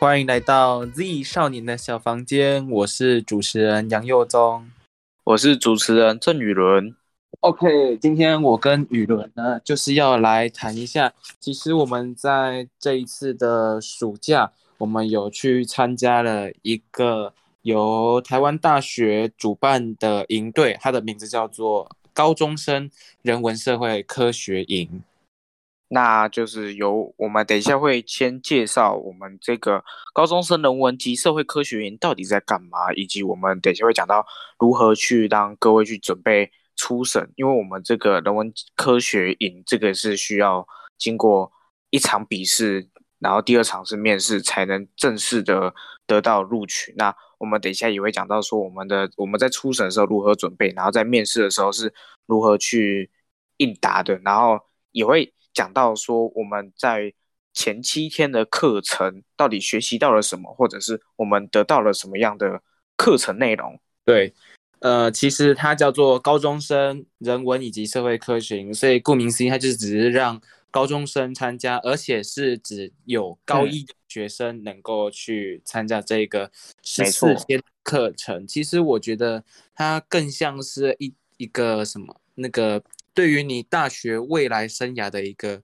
[0.00, 4.70] 欢迎来到 Z 少年的小房间，我是主持人杨佑宗，
[5.24, 6.96] 我是主持人郑宇伦。
[7.40, 25.02] OK，今天我跟宇伦呢，就是要来谈一下，其实我们在这一次的暑假，我们有去参加了一个由台湾大学主办的营队，它的名字叫做高中生人文社会科学营。
[25.92, 29.82] 那就是由我们等一下会先介绍我们这个
[30.14, 34.24] 高中生人文及社会科学营到底在干嘛，以及我们等一下会讲到
[34.60, 40.64] 如何去让各位去准备初审，因为我们这个人文科学营这个是需要
[40.96, 41.50] 经过
[41.90, 45.74] 一场笔试，然后第二场是面试才能正式的
[46.06, 46.94] 得到录取。
[46.96, 51.92] 那我们等一下也会讲到说我们的我们在初审的时候如何准备，然后在面试的时候是
[52.26, 53.10] 如何去
[53.56, 54.56] 应答的，然后
[54.92, 55.34] 也会。
[55.52, 57.12] 讲到说我们在
[57.52, 62.62] 前七天的课程到底学习到了什么，或者是我们得到了什么样的
[62.96, 63.80] 课程内容？
[64.04, 64.32] 对，
[64.78, 70.40] 呃，其实它叫做高中生人文以及社会科学，所以顾名思义，它就是只是让
[70.70, 76.52] 高中生参加，而且是只有高一的学生能够去参加这个
[76.84, 78.46] 十四天课程。
[78.46, 79.42] 其实我觉得
[79.74, 82.80] 它更像是一一个什么那个。
[83.14, 85.60] 对于你大学未来生涯的一个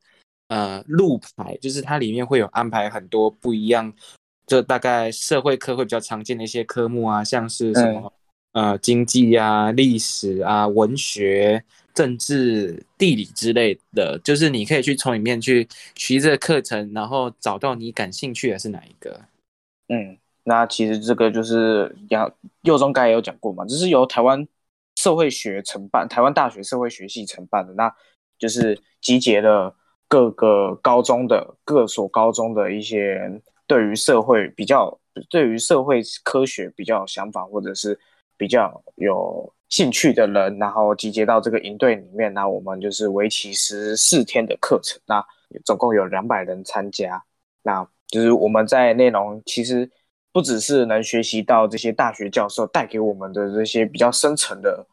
[0.49, 3.93] 呃路牌，就是它里面会有安排很多不一样，
[4.47, 8.13] 就大概社会科会比较常见的一些科目啊，像是什么
[8.53, 11.63] 呃经济啊、历史啊、文学、
[11.95, 19.21] 政治、地理之类的，就是你可以去从里面去学这个课程，然后找到你感兴趣的是哪一个。
[19.89, 24.47] 嗯，那其实这个就是杨右中刚才有讲过嘛，就是由台湾。
[25.07, 27.95] 社会学承办，台湾大学社会学系承办的，那
[28.41, 29.73] 就是集结了
[30.09, 34.99] 各个高中的各所高中的一些对于社会比较、
[35.31, 37.97] 对于社会科学比较有想法或者是
[38.37, 42.35] 比较有兴趣的人，然后集结到这个营队里面。
[42.35, 45.25] 那我们就是为期十四天的课程，那
[45.65, 47.23] 总共有两百人参加。
[47.63, 49.89] 那就是我们在内容其实。
[50.33, 54.87] 不只是能学习到这些大学教授带给我们的这些比较深层的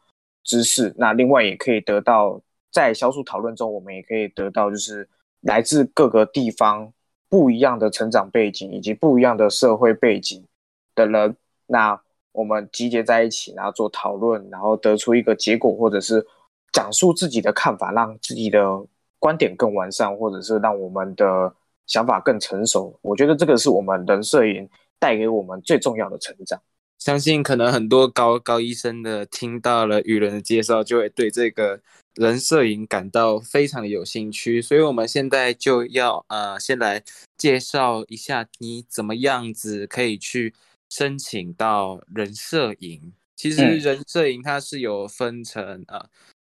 [0.43, 5.07] 知识，那另外也可以得到在小组讨论中，我们也可以得到就是
[5.41, 6.91] 来自各个地方
[7.29, 10.45] 不一样的成长背景以及不一样的社会背景
[10.95, 11.35] 的人，
[11.67, 11.99] 那
[12.31, 16.25] 我们集结在一起，然后做讨论，然后得出一个结果，或者是
[16.71, 18.85] 讲述自己的看法，让自己的
[19.19, 21.53] 观点更完善，或者是让我们的
[21.87, 22.97] 想法更成熟。
[23.01, 24.69] 我觉得这个是我们人摄影。
[24.99, 26.57] 带给我们最重要的成长，
[27.03, 31.81] 相信可能很多高高医生的听到了雨人的介绍，就会对这个
[32.15, 34.61] 人摄影感到非常的有兴趣。
[34.61, 37.03] 所以，我们现在就要呃，先来
[37.37, 40.53] 介绍一下你怎么样子可以去
[40.89, 43.11] 申请到人摄影。
[43.35, 46.05] 其实，人摄影它是有分成呃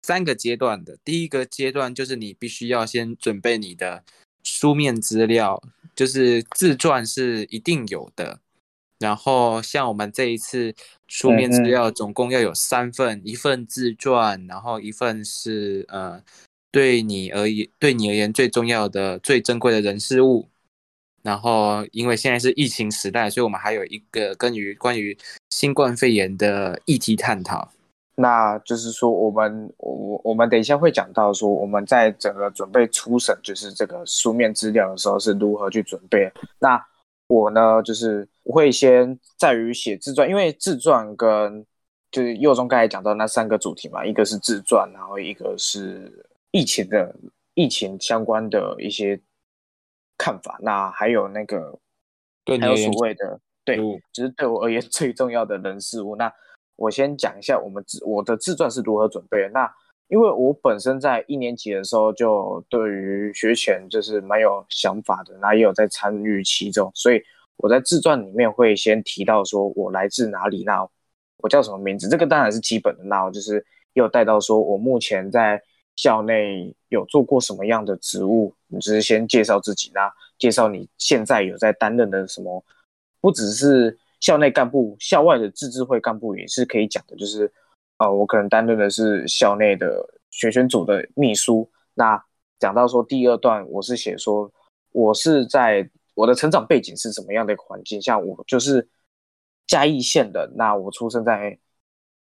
[0.03, 0.95] 三个阶段的。
[1.03, 4.03] 第一个阶段就是你必须要先准备你的。
[4.47, 5.59] 书面资料
[5.95, 8.39] 就是自传是一定有的，
[8.99, 10.73] 然后像我们这一次
[11.07, 16.21] 书面资料总共要有三份，一份自传，然后一份是呃
[16.71, 20.47] 对你而言对你而言最重要的最珍贵的人事物，
[21.21, 25.17] 然后因为现在是疫情时代，所以我们还有一个关于关于
[25.49, 27.71] 新冠肺炎的议题探讨。
[28.17, 36.31] 那就是说，我们我我们等一下会讲到说，我们在整个准备初审，就是这个书面资料的时候是如何去准备。
[36.59, 36.81] 那
[37.27, 41.65] 我呢，就是我会先在于写自传，因为自传跟
[42.11, 47.15] 就是右中刚才讲到那三个主题嘛，一个是自传，然后一个是疫情的
[47.53, 49.19] 疫情相关的一些
[50.17, 51.77] 看法，那还有那个
[52.45, 53.77] 还有所谓的对，
[54.11, 56.31] 就是对我而言 最重要的人事物那。
[56.77, 59.49] 我先讲一下我们自我的自传是如何准备的。
[59.51, 59.73] 那
[60.07, 67.21] 因为我本身在一年级的时候就对于学前就是蛮有想法的，那也有在参与其中，所以
[67.57, 70.87] 我在自传里面会先提到说我来自哪里，那
[71.37, 73.03] 我叫什么名字，这个当然是基本的。
[73.03, 73.55] 那我就是
[73.93, 75.61] 也有带到说我目前在
[75.95, 82.63] 校内有做过什么样的职务，你只是先介绍自己，那介绍你现在有在担任的什么，
[83.19, 83.97] 不只是。
[84.21, 87.51] 校内干部、校外的自治会干部也是可以讲的，就是，
[87.97, 91.69] 呃，我可能担任的是校内的学选组的秘书。
[91.93, 92.21] 那
[92.59, 94.51] 讲到说第二段，我是写说，
[94.91, 98.01] 我是在我的成长背景是什么样的一个环境？
[98.01, 98.87] 像我就是
[99.67, 101.57] 嘉义县的，那我出生在，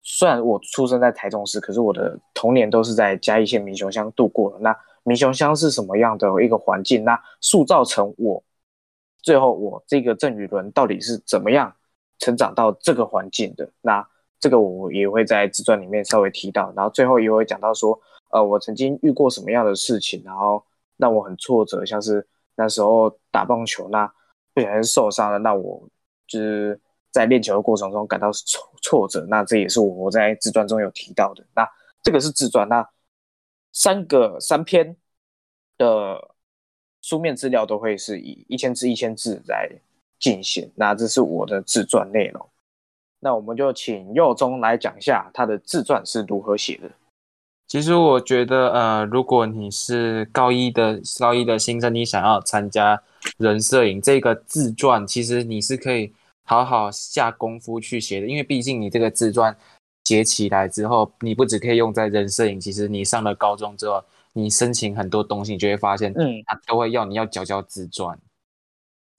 [0.02, 4.58] 虽然我出生在台中市，可是我的童年都是在嘉义县民雄乡度过的。
[4.58, 7.02] 那民雄乡是什么样的一个环境？
[7.04, 8.42] 那塑造成我
[9.22, 11.74] 最后我这个郑宇伦到底是怎么样
[12.18, 13.70] 成长到这个环境的？
[13.80, 14.06] 那
[14.42, 17.98] 这个我也会在自传里面稍微提到，然后最后也会讲到说，
[18.30, 20.62] 呃，我曾经遇过什么样的事情，然后
[20.98, 24.12] 让我很挫折，像是那时候打棒球，那
[24.52, 25.88] 不小心受伤了，那我
[26.26, 26.78] 就是
[27.10, 31.42] 在练球的过程中感到挫挫折，那这也是我在自传中有提到的。
[31.54, 31.66] 那
[32.02, 32.86] 这个是自传，那
[33.72, 34.96] 三个三篇
[35.78, 36.28] 的。
[37.04, 39.68] 书面资料都会是以一千字一千字来
[40.20, 42.48] 进行，那这是我的自传内容。
[43.24, 46.90] 那我们就请佑中来讲一下他的自传是如何写的。
[47.68, 53.00] 其实我觉得，呃，如果你是高一的高一的新生，你想要参加
[53.38, 56.12] 人摄影这个自传，其实你是可以
[56.44, 59.56] 好好下功夫去写的，因为毕竟你这个自传
[60.04, 64.02] 写起来之后，你不只可以用在人摄影，其实你上了高中之后。
[64.34, 68.18] 你申请很多东西，你就会发现，嗯，他都会要你要交交自传。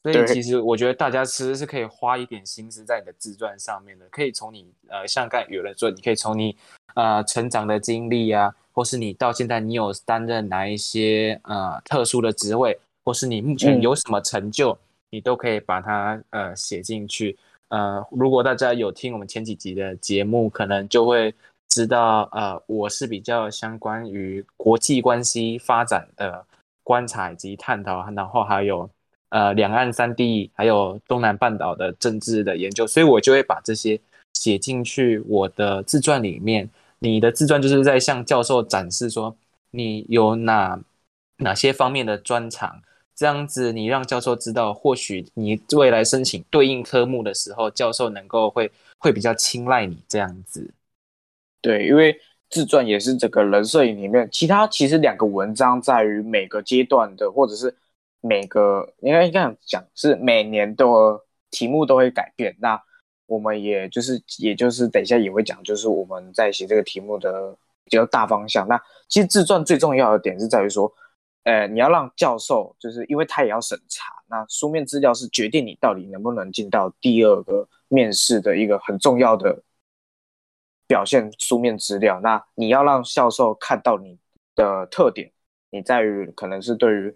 [0.03, 6.55] 所以其实我觉得大家其实是可以花一点心思在你的自传上面的，可以从你呃，像刚才有人说，你可以从你
[6.95, 14.77] 呃成长的经历啊，或是你到现在你有担任哪一些呃特殊的职位，或是你目前有什么成就，
[15.09, 17.37] 你都可以把它呃写进去。
[17.69, 21.33] 呃，如果大家有听我们前几集的节目，可能就会。
[21.69, 26.45] 知道呃，我是比较相关于国际关系发展的
[26.83, 28.87] 观察以及探讨，然后还有
[29.33, 33.99] 呃两岸三地还有东南半岛的政治的研究，所以我就会把这些
[34.35, 36.69] 写进去我的自传里面。
[36.99, 39.35] 你的自传就是在向教授展示说
[39.71, 40.79] 你有哪
[41.37, 42.81] 哪些方面的专长，
[43.15, 50.71] 这样子你让教授知道，或许你未来申请对应科目的时候，教授能够会会比较青睐你这样子。
[51.59, 52.15] 对，因为
[52.49, 57.73] 自传也是整个人摄影里面，其他其实两个文章在于每个阶段的，或者是
[58.23, 61.21] 每个应该这样讲，是每年都
[61.51, 62.55] 题目都会改变。
[62.59, 62.81] 那
[63.25, 67.51] 我们也就是，也就是等一下也会讲，就是我们在写这个题目的
[67.83, 68.65] 比较大方向。
[68.67, 70.89] 那其实自传最重要的点是在于说，
[71.43, 79.61] 呃，你要让教授，就是因为他也要审查，那书面资料是决定你到底能不能进到第二个面试的一个很重要的。
[80.85, 84.19] 表现书面资料，那你要让教授看到你
[84.53, 85.31] 的特点，
[85.71, 87.15] 你在于可能是对于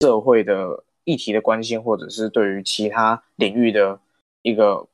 [0.00, 3.98] 社会的议题的关心，或者是对于其他领域的
[4.42, 4.86] 一个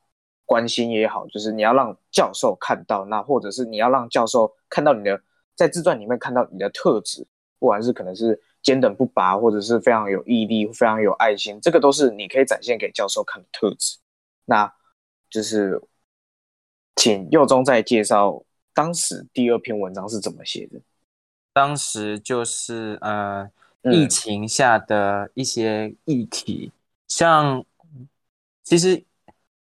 [0.45, 5.21] 关心也好，就是你要让教授看到，那或者是你要让教授看到你的
[5.55, 7.25] 在自传里面看到你的特质，
[7.59, 13.97] 不管是可能是坚韧不拔，或者是非常有毅力、非常有爱心，这个都是你可以展现给教授看的特质。
[14.45, 14.73] 那
[15.29, 15.81] 就是。
[16.97, 18.41] 请右中再介绍
[18.73, 20.79] 当时第二篇文章是怎么写的。
[21.51, 23.51] 当时就是呃，
[23.91, 26.71] 疫情下的一些议题，
[27.07, 27.63] 像
[28.63, 29.03] 其实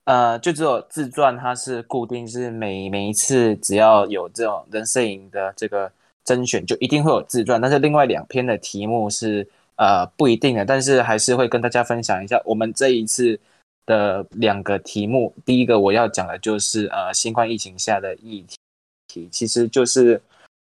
[0.05, 5.91] 呃，就只有自传，它是固定是每每一次只要有这种人摄影的这个
[6.25, 7.61] 甄选，就一定会有自传。
[7.61, 13.39] 但是另外两篇的题目是呃不一定的，但是还是会跟大家分享一下我们这一次。
[13.87, 18.43] 的两个题目，第一个我要讲的就是呃新冠疫情下的议
[19.07, 20.19] 题，其实就是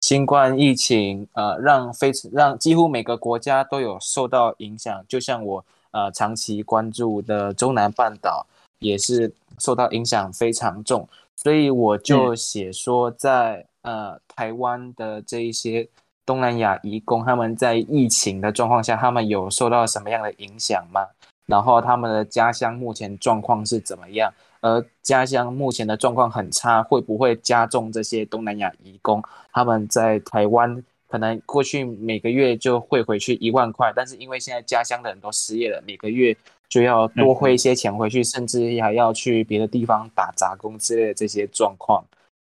[0.01, 8.45] 新冠疫情呃让非让几乎每个国家都有受到影响，就像我呃长期关注的中南半岛
[8.79, 15.87] 也是受到影响非常重，所以我就写说在呃台湾的这一些
[16.25, 21.05] 东南亚移工他们在疫情的状况下，他们有受到什么样的影响吗？
[21.45, 24.31] 然后他们的家乡目前状况是怎么样？
[24.61, 29.23] 而家乡目前的状况很差，会不会加重这些东南亚移工
[29.59, 36.33] 他们在台湾可能过去每个月就会回去一万块，但是因为现在家乡的人都失业了，每个月
[36.69, 42.01] 就要多汇一些钱回去，甚至还要去别的地方打杂工之类的这些状况。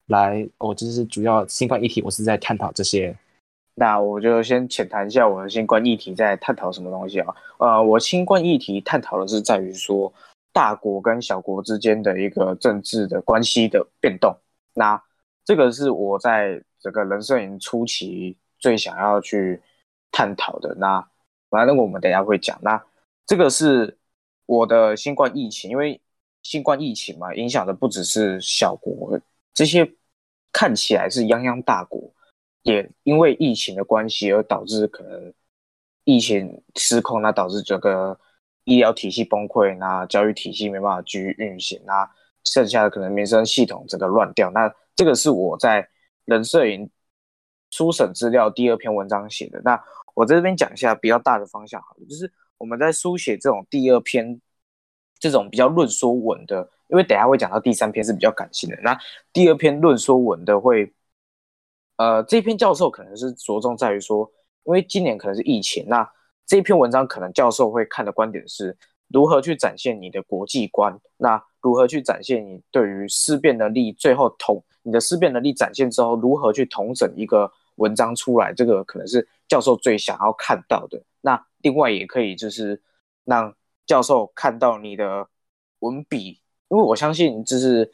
[0.08, 3.16] 来，我就是主要新冠议题，我是在探讨这些。
[3.76, 7.36] 那我就先浅谈一下我的新冠议题在探讨什么东西啊？
[7.60, 10.12] 呃，我新冠议题探讨的是在于说
[10.52, 14.36] 大国跟小国之间的一个政治的关系的变动。
[14.74, 15.00] 那
[15.46, 19.60] 这个是我在这个人摄影初期最想要去
[20.12, 20.76] 探讨的。
[20.76, 21.04] 那
[21.50, 22.60] 反正我们等下会讲。
[22.62, 22.80] 那
[23.26, 23.98] 这个是
[24.46, 26.00] 我的新冠疫情，因为
[26.44, 29.20] 新冠疫情嘛，影响的不只是小国，
[29.54, 29.90] 这些
[30.52, 32.14] 看起来是泱泱大国。
[32.64, 35.34] 也因为疫情的关系而导致可能
[36.06, 38.18] 疫情失控，那导致整个
[38.64, 42.10] 医疗体系崩溃，那教育体系没办法继续运行，那
[42.46, 44.50] 剩下的可能民生系统整个乱掉。
[44.52, 45.86] 那这个是我在
[46.26, 46.90] 人摄影
[47.72, 49.62] 初审资料第二篇文章写的。
[49.64, 49.82] 那
[50.14, 54.40] 我在这边讲一下比较大的方向，好了，就是我们在书写这种第二篇
[55.20, 58.98] 这种比较论说文的，因为等下会讲到第三篇是比较感性的，那
[59.32, 60.94] 第二篇论说文的会，
[61.98, 64.32] 呃，这篇教授可能是着重在于说，
[64.66, 66.08] 因为今年可能是疫情，那
[66.46, 68.78] 这篇文章可能教授会看的观点是
[69.08, 81.02] 如何去展现你的国际观，那如何去展现你对于思辨能力，最后统你的思辨能力展现之后，如何去统整一个文章出来，这个可能是教授最想要看到的。
[81.22, 82.82] 那另外也可以就是
[83.26, 83.54] 让。
[83.86, 85.28] 教授看到你的
[85.80, 87.92] 文笔，因为我相信就是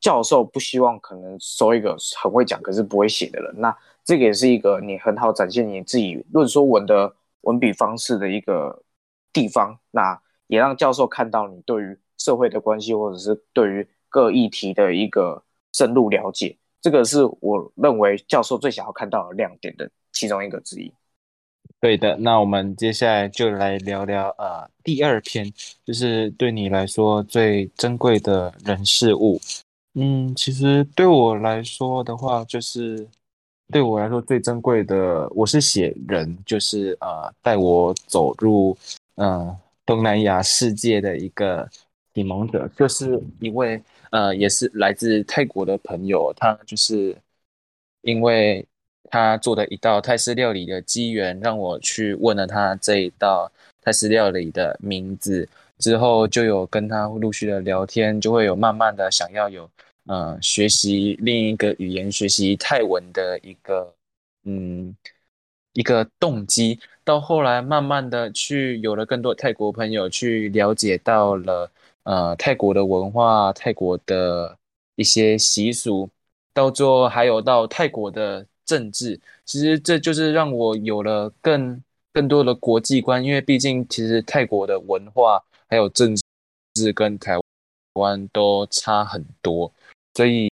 [0.00, 3.54] 教授不希望可能收一个很会讲可是不会写的人。
[3.58, 8.82] 那这个也是一个你很好展现你自己论说文的文笔方式的一个
[9.30, 9.78] 地方。
[9.90, 16.56] 那也让教授看到你对于社会的关系或者是对于各议题的一个深入了解。
[16.80, 20.92] 这个是我认为教授最想要看到的亮点的其中一个之一。
[21.80, 25.52] 对的，那我们接下来就来聊聊呃第二篇，
[25.84, 29.40] 就是对你来说最珍贵的人事物。
[29.94, 33.06] 嗯，其实对我来说的话，就是
[33.70, 38.76] 对我来说最珍贵的，我是写人，就是呃带我走入
[39.16, 41.68] 嗯东南亚世界的一个
[42.14, 47.16] 启蒙者，就是一位呃也是来自泰国的朋友，他就是
[48.02, 48.66] 因为。
[49.10, 53.50] 他做的一道泰式料理的机缘，让我去问了他这一道
[53.80, 55.48] 泰式料理的名字，
[55.78, 59.70] 之后就有跟他陆续的聊天，就会有慢慢的想要有，
[60.04, 63.94] 呃，学习另一个语言，学习泰文的一个，
[64.44, 64.94] 嗯，
[65.72, 66.78] 一个动机。
[67.02, 71.70] 到后来慢慢的去有了更多泰国朋友，去了解到了，
[72.08, 74.56] 呃，泰国的文化，泰国的
[74.96, 76.08] 一些习俗，
[76.54, 78.46] 到最后还有到泰国的。
[78.68, 86.14] 政治其实这就是让我有了更更多的国际观，因为毕竟其实泰国的文化还有政
[86.74, 87.40] 治跟台
[87.94, 89.72] 湾都差很多，
[90.12, 90.50] 所以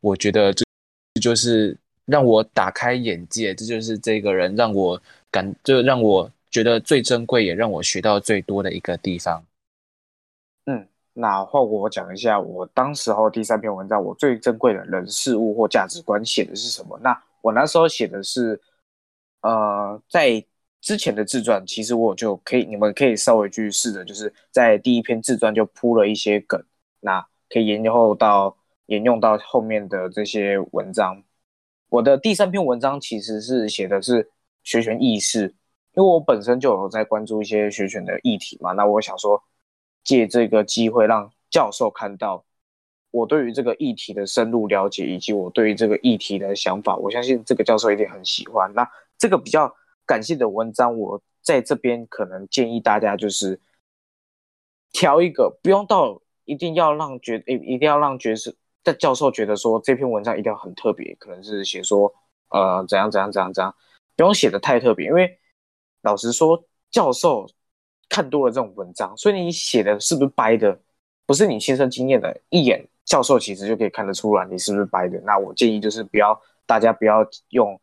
[0.00, 0.64] 我觉得这
[1.20, 1.76] 就是
[2.06, 4.98] 让我打开眼界，这就是这个人让我
[5.30, 9.44] 感就让我觉得最珍贵，也让我学到最多的一个地方。
[10.66, 16.98] 嗯那换我讲一下，我当时候第三篇文章，我最珍贵的人事物或价值观写的是什么？
[17.00, 18.60] 那我那时候写的是，
[19.42, 20.44] 呃，在
[20.80, 26.60] 之前的自传，其实我就可以，你们可以稍微去试着，就是在第一篇自传就铺了一些梗，
[26.98, 31.22] 那可以沿用到沿用到后面的这些文章。
[31.88, 34.28] 我的第三篇文章其实是写的是
[34.64, 35.54] 学权意识，
[35.98, 39.42] 因为我本身就有在关注一些学权的议题嘛，那我想说。
[40.04, 42.42] 借这个机会让教授看到
[43.10, 48.72] 我对于这个议题的深入了解，以及我对于这个议题的想法，我相信这个教授一定很喜欢。
[48.72, 48.88] 那
[49.18, 49.70] 这个比较
[50.06, 53.60] 感性的文章，我在这边可能建议大家就是
[54.92, 62.10] 挑一个，不用到一定要让觉一一定要让角色的教授觉得说这篇文章一定要很特别，可能是写说
[62.48, 63.74] 呃怎样怎样怎样怎样，
[64.16, 65.38] 不用写的太特别，因为
[66.02, 67.48] 老实说，教授。
[68.10, 70.80] 看多了这种文章，所以你写的是不是掰的，
[71.26, 75.20] 不是你亲身经验的，一眼教授其实就可以看得出来你是不是掰的。
[75.26, 77.18] 那我建议就是不要，大家不要
[77.50, 77.78] 用，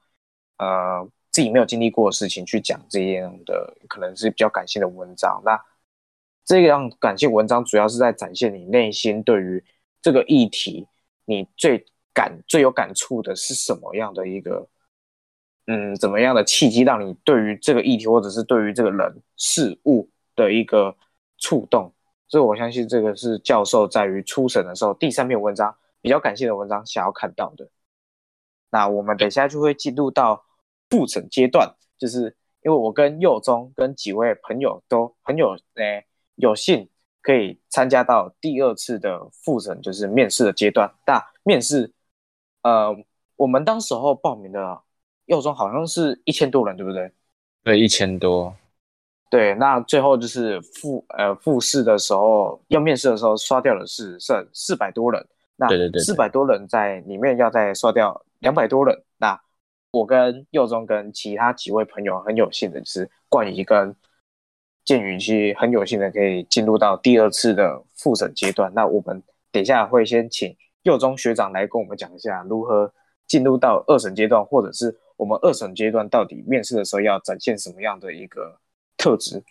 [0.57, 5.39] 呃，自己没有经历过的事情去讲这样的可能是比较感性的文章。
[5.45, 5.63] 那
[6.43, 9.63] 这样感性文章主要是在展现你内心对于
[10.01, 10.87] 这个议题，
[11.25, 14.67] 你最感最有感触的是什么样的一个。
[15.67, 20.95] 嗯，怎么样的契机让你对于这个议题，或者是对于这个人事物的一个
[21.39, 21.91] 触动？
[22.27, 27.67] 所以我相信这个是教授在于初审的时候第三篇文章比较感谢的文章想要看到的。
[28.69, 30.45] 那我们等下就会进入到
[30.87, 36.05] 复审阶段，就是因为我跟佑中跟几位朋友都很有诶
[36.35, 36.87] 有幸
[37.23, 40.93] 可以参加到第二次的复审，就是面试的阶段。
[41.07, 41.91] 那面试，
[42.61, 42.95] 呃，
[43.35, 44.84] 我们当时候报名的。
[45.25, 47.11] 右中好像是一千多人，对不对？
[47.63, 48.55] 对，一千多。
[49.27, 55.27] 对，那最后就是复呃复试的时候，要面试的时候刷掉的是剩四百多人。
[55.55, 59.03] 那对对对，四百多人在里面要再刷掉两百多人。
[59.17, 59.37] 那
[59.91, 63.95] 我跟右中跟其他几位朋友很有幸的就是冠仪跟
[64.85, 68.71] 建宇其实很有幸的可以进入到第二次的复审阶段。
[68.75, 72.93] 那我们等一下会先请右中学长来跟我们讲一下如何
[73.25, 74.95] 进入到二审阶段，或者是。
[75.17, 78.59] 我们二审阶段到底面试的时候要展现什么样的一个
[78.97, 79.43] 特质？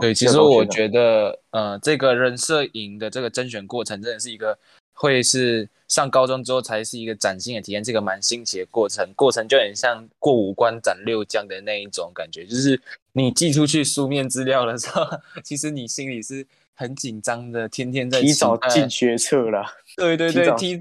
[0.00, 4.58] 对，其实我觉得，呃，这个人摄影的这个甄选过程真的是一个
[4.94, 9.06] 会是上高中之后才是一个崭新的体验，这个蛮新奇的过程。
[9.14, 12.80] 过程就很像过五关斩六将的那一种感觉，就是
[13.12, 15.04] 你寄出去书面资料的时候，
[15.44, 16.44] 其实你心里是
[16.74, 19.64] 很紧张的，天天在提早进学测了。
[19.96, 20.80] 对对对，提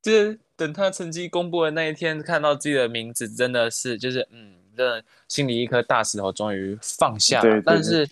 [0.00, 7.60] 就是等他成绩公布的那一天，看到自己的名字，真的是就是嗯，真的心里一颗大石头终于放下了。
[7.64, 8.08] 但是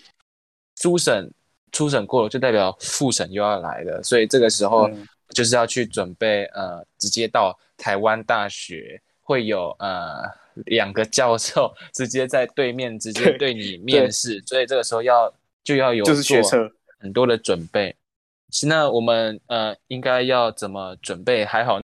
[0.74, 1.30] 初审。
[1.72, 4.90] 初审过了，就代表复审又要来了，所以这个时候
[5.28, 10.28] 就是要去准备，呃，直接到台湾大学会有呃
[10.66, 17.94] 两个教授 直接在对面直接对你面试，所以这个时候要就要有就是学车很多的准备。
[18.66, 21.44] 那我们呃应该要怎么准备？
[21.44, 21.78] 还好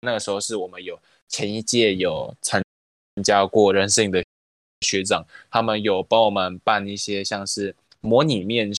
[0.00, 2.62] 那个时候是我们有前一届有参
[3.24, 4.22] 加过人事的
[4.80, 7.74] 学长，他们有帮我们办一些像是。
[8.00, 8.72] 模拟面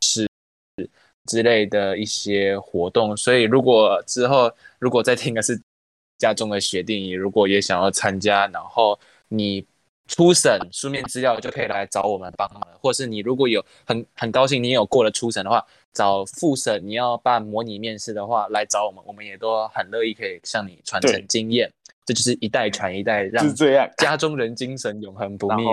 [0.00, 0.26] 试
[1.26, 5.60] 之类的一些活动，所以如果之后如果再听的是
[6.16, 8.98] 家中的学弟，如果也想要参加，然后
[9.28, 9.66] 你
[10.08, 21.72] 初审书面资料就可以来找我们帮忙，或是你如果有很很高兴你有过了初审的话，找复审你要办模拟面试的话来找我们，我们也都很乐意可以向你传承经验，
[22.04, 23.54] 这就是一代传一代，让
[23.96, 25.64] 家中人精神永恒不灭。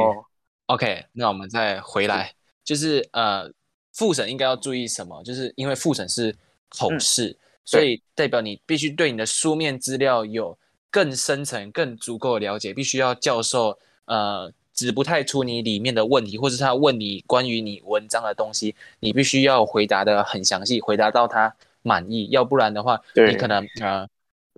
[0.67, 2.31] OK，那我们再回来。
[2.63, 3.51] 就是呃，
[3.93, 5.23] 复审应该要注意什么？
[5.23, 6.35] 就是因为复审是
[6.69, 10.55] 口试，所以代表你必须对你的书面资料有
[10.91, 13.75] 更深层、更足够的了解，必须要教授
[14.09, 24.05] 呃指不太出你里面的问题，或者他问你关于你文章的东西，你必须要回答的很详细，回答到他满意，要不然的话，你可能呃。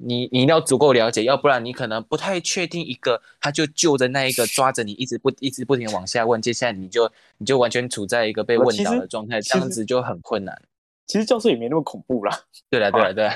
[0.04, 10.60] 你你一定要足够了解，要不然你可能不太确定一个，他就就着那一个抓着你，一直不一直不停往下问，接下来你就你就完全处在一个被问到的状态，这样子就很困难。
[11.06, 12.36] 其实教授也没那么恐怖啦。
[12.68, 13.30] 对了对了 对，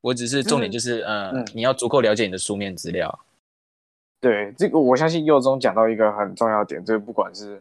[0.00, 3.16] 我只是重点就是，嗯，你要足够了解你的书面资料。
[4.20, 7.60] 对这个，我相信右中讲到一个很重要点，就是不管是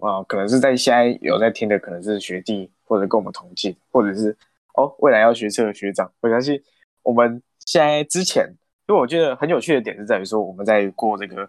[0.00, 4.36] 啊，可能是在现在有在听的，可能是学弟或者跟我们同届，或者是
[4.74, 6.60] 哦未来要学车的学长，我相信。
[7.02, 8.46] 我们现在之前，
[8.86, 11.48] 因为我觉得很有趣的点是在于说，我们在过这个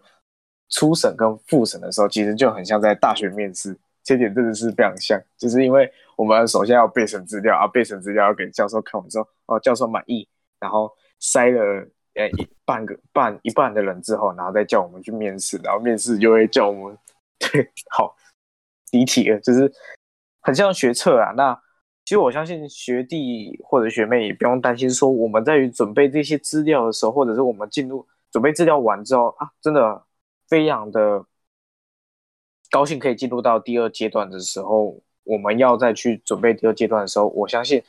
[0.69, 5.21] 初审跟复审的时候，其实就很像在大学面试，这点真的是非常像。
[5.37, 10.25] 就是因为我们首先要备审资料啊，备审资料要给教授看完之后，哦，教授满意，
[10.57, 16.97] 然后筛了呃一半个半一半的人之后，然后再叫我们去面试，然后面试就会叫我们
[17.39, 18.15] 对好
[18.91, 19.71] 离题了，就是
[20.41, 21.61] 很像学测啊，那。
[22.03, 30.03] 其实我相信学弟或者学妹也不用担心，说我们在于准备这些资料的时候，或者是我们进入准备资料完之后啊，真的
[30.49, 31.23] 非常的
[32.71, 37.81] 高兴可以进入到第二阶段的时候，我们要再去准备第二阶段的时候，我相信，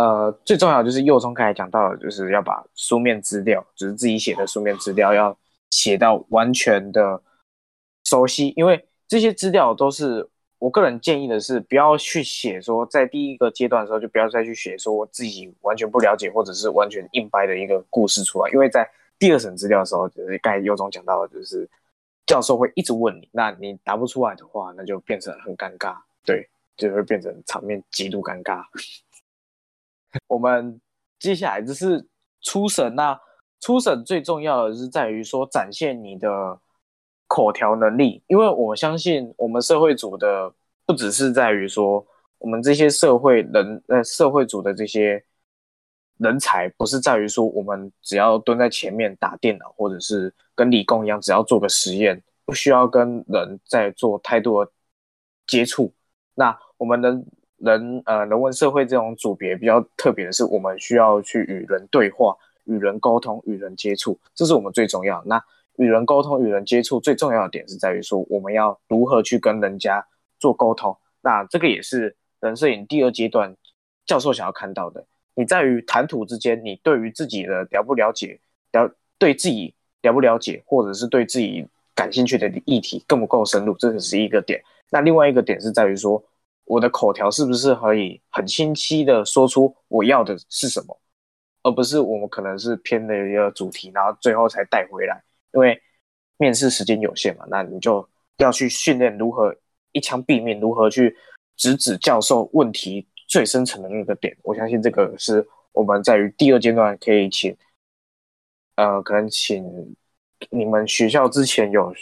[0.00, 5.36] 呃，最重要就是右中刚才讲到的，就是要把书面资料，就是自己写的书面资料，要
[5.70, 7.20] 写到完全的
[8.04, 10.28] 熟悉，因为这些资料都是。
[10.60, 18.86] 我个人建议的是，不要去写说，在第一个阶段的时候，就不要再去写说我自己完全不了解或者是完全硬掰的一个故事出来，因为在
[19.18, 21.66] 第二审资料的时候，就是刚才尤总讲到的，就是
[22.26, 28.62] 教授会一直问你，那你答不出来的话，那就变成很尴尬，对，就会变成场面极度尴尬。
[30.28, 30.80] 我们
[31.18, 32.06] 接下来就是
[32.42, 33.18] 初审，那
[33.60, 36.60] 初审最重要的是在于说展现你的。
[37.32, 40.52] 口条能力，因为我相信我们社会组的
[40.84, 42.04] 不只是在于说
[42.38, 45.24] 我们这些社会人呃社会组的这些
[46.16, 54.72] 人才，不是在于说我们只要蹲在前面打电脑，或者是跟理工一样，只要做个实验，不需要跟人在做太多的
[55.46, 55.94] 接触。
[56.34, 57.16] 那我们的
[57.60, 65.22] 人呃人文社会这种组别比较特别的是，我们需要去与人对话、与人沟通、与人接触，这是我们最重要。
[65.24, 65.42] 那
[65.76, 70.04] 与人沟通、与人接触最重要的点是在于说，我们要如何去跟人家
[70.38, 70.96] 做沟通。
[71.22, 73.54] 那这个也是人摄影第二阶段
[74.06, 75.04] 教授想要看到的。
[75.34, 78.38] 你在于谈吐之间，你对于自己的了不了解，
[78.72, 84.62] 了对自己了不了解，或者是对自己感兴趣的议题够不够深入，这个是一个点。
[84.90, 86.22] 那另外一个点是在于说，
[86.70, 90.96] 我的口条是不是可以很清晰的说出我要的是什么，
[91.64, 95.20] 而不是我们可能是偏的一个主题，然后最后才带回来。
[95.52, 95.82] 因为
[96.36, 99.52] 面试时间有限嘛，那你就要去训练如何
[99.90, 101.16] 一枪毙命，如何去
[101.56, 104.36] 直指教授问题最深层的那个点。
[104.44, 107.56] 我相信这个是我们在于第二阶段可以请，
[108.76, 109.96] 呃，可能请
[110.50, 111.92] 你们学校之前有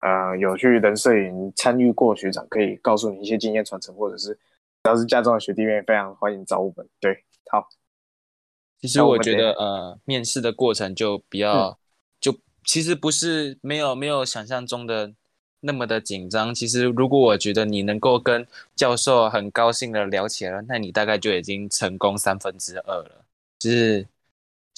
[0.00, 6.88] 呃有去人摄影参与过学长，可以告诉你一些经验传承，或者是只要是家中的学弟妹，非常欢迎找我们。
[7.00, 7.68] 对，好，
[8.80, 11.78] 其实我觉得，呃，面试的过程就比较，
[12.20, 15.12] 就其实不是没有没有想象中的
[15.60, 16.54] 那么的紧张。
[16.54, 23.24] 其实如果我觉得你能够跟教授很高兴的聊起来了，那你大概就已经成功三分之二了。
[23.58, 24.06] 就是，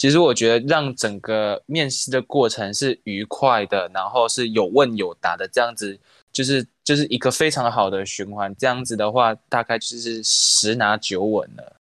[0.01, 6.01] 其实我觉得让整个面试的过程是愉快的，然后是有问有答的，这样子
[6.33, 8.57] 就是就是一个非常好的循环。
[8.57, 11.77] 这样子的话，大概就是十拿九稳了。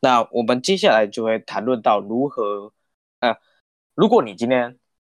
[0.00, 2.72] 那我们接下来就会谈论到如何，
[3.20, 3.36] 呃，
[3.94, 4.74] 如果你今天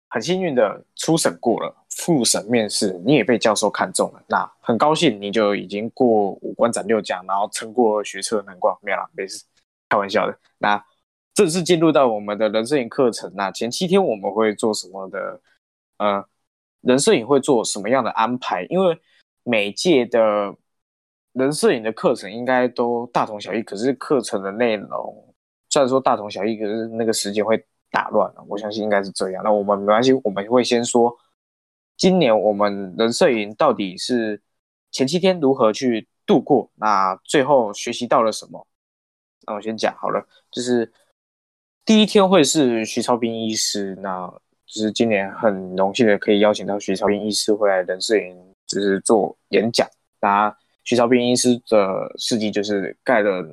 [0.09, 9.43] 很幸运的初审过了，复审面试你也被教授看中了，那很高兴你就已经过五关斩六将，然后撑过学测难关，没有啦，没事，
[9.89, 10.37] 开玩笑的。
[10.59, 10.85] 那
[11.33, 15.41] 正式进入到我们的人摄影课程，那前七天我们会做什么的？
[15.97, 16.25] 呃，
[16.81, 18.65] 人摄影会做什么样的安排？
[18.69, 18.99] 因为
[19.43, 20.53] 每届的
[21.31, 25.33] 人摄影的课程应该都大同小异，可是课程的内容
[25.69, 28.43] 虽然说大同小异，可是那个时间会打乱了。
[28.47, 29.43] 我相信应该是这样。
[29.43, 31.15] 那我们没关系，我们会先说
[31.95, 34.41] 今年我们人摄影到底是
[34.91, 38.67] 前七天如何去度过，那最后学习到了什么？
[39.45, 40.91] 那我先讲好了，就是
[41.85, 44.27] 第一天会是徐超斌医师，那
[44.65, 49.85] 就是今年很荣幸的可以邀请到徐超斌医师回来人摄影，就是做演讲。
[50.21, 53.45] 那徐超斌医师的事迹就是盖了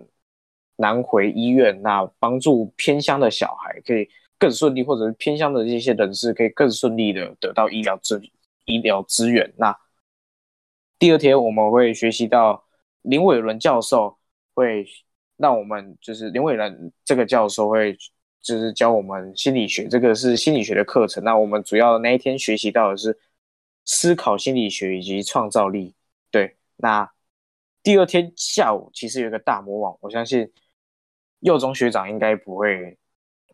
[0.76, 8.22] 南回医院，那帮助偏乡的小孩可以更顺利，或者是偏乡的这些人士可以更顺利的得到医疗资
[8.64, 9.52] 医疗资源。
[9.56, 9.76] 那
[11.00, 12.64] 第二天我们会学习到
[13.02, 14.16] 林伟伦教授
[14.54, 14.86] 会
[15.36, 17.96] 让我们就是林伟伦这个教授会
[18.42, 21.22] 就是教我们心理学，这个是心理学的课程。
[21.22, 23.18] 那我们主要那一天学习到的是
[23.84, 25.94] 思考心理学以及创造力。
[26.30, 27.10] 对，那
[27.82, 30.50] 第二天下午其实有一个大魔王，我相信
[31.40, 32.96] 佑中学长应该不会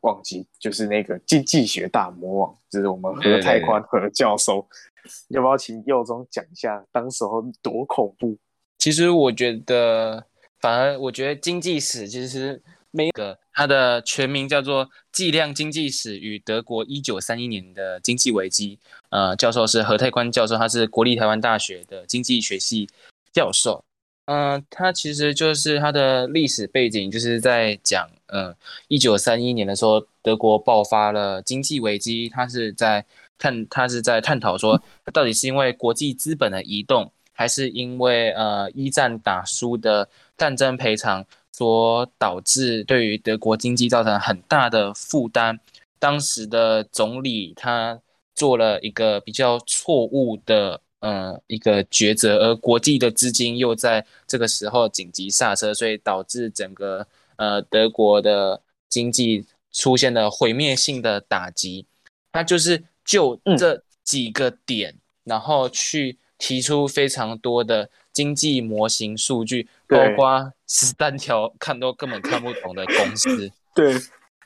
[0.02, 4.66] 忘记，就是那个经济学大魔王，就是我们何泰宽何教授。
[5.28, 8.36] 要不要请佑中讲一下当时候多恐怖？
[8.76, 10.26] 其实我觉得，
[10.58, 12.60] 反而我觉得经济史其实
[12.96, 18.76] 每个它的全名叫做《计量经济史与德国一九三一年的经济危机》。
[19.10, 22.88] 呃，教授是何泰宽教授，他是国立台湾大学的经济学系
[23.34, 23.84] 教授。
[24.24, 28.56] 嗯、他其实就是他的历史背景，就是在讲，呃，
[28.88, 33.04] 一九三一年的时候，德国爆发了经济危机，他是在
[33.38, 34.82] 探，他是在探讨说，
[35.12, 41.24] 到底是因为国际资本的移动，还是因为呃一战打输的战争赔偿
[41.56, 45.58] 所导致对于德国经济造成很大的负担。
[45.98, 47.98] 当时的总理他
[48.34, 61.86] 做了一个比较错误的呃一个抉择，而国际的资金又在这个时候紧急刹车，所以导致整个呃德国的经济出现了毁灭性的打击。
[62.32, 73.50] 他就是就嗯这几个点，然后去提出非常多的经济模型数据，包对括十三条看都根本看不懂的公司。
[73.74, 73.94] 对，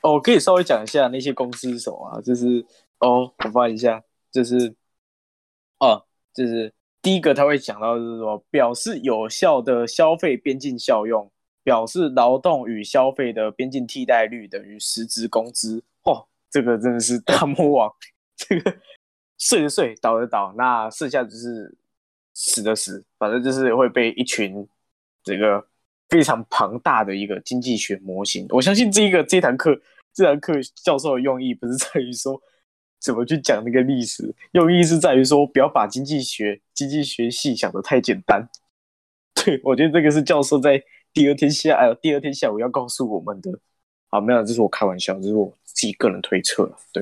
[0.01, 2.21] 哦，可以稍微讲一下那些公司是什么啊？
[2.21, 2.65] 就是
[2.99, 4.75] 哦，我翻一下，就是
[5.79, 11.31] 哦，就是第一个他会讲到就是说，表示有效的消费边境效用，
[11.63, 15.83] 表示劳动与消费的边境替代率等于实质工资。
[16.03, 17.91] 哦，这个真的是大魔王，
[18.35, 18.75] 这个
[19.37, 21.75] 睡的睡，倒的倒，那剩下就是
[22.33, 24.67] 死的死，反正就是会被一群
[25.23, 25.65] 这个
[26.09, 28.45] 非常庞大的一个经济学模型。
[28.49, 29.79] 我相信这一个这堂课
[30.13, 30.53] 这堂课
[30.83, 32.41] 教授的用意不是在于说
[32.99, 38.49] 怎么去讲那个历史，用意是在于说不要把经济学经济学系想的太简单。
[39.33, 43.51] 对我觉得这个是教授在第二天下呃第二天下午要告诉我们的。
[44.09, 46.69] 啊，没有，这是我开玩笑，这是我自己个人推测。
[46.91, 47.01] 对，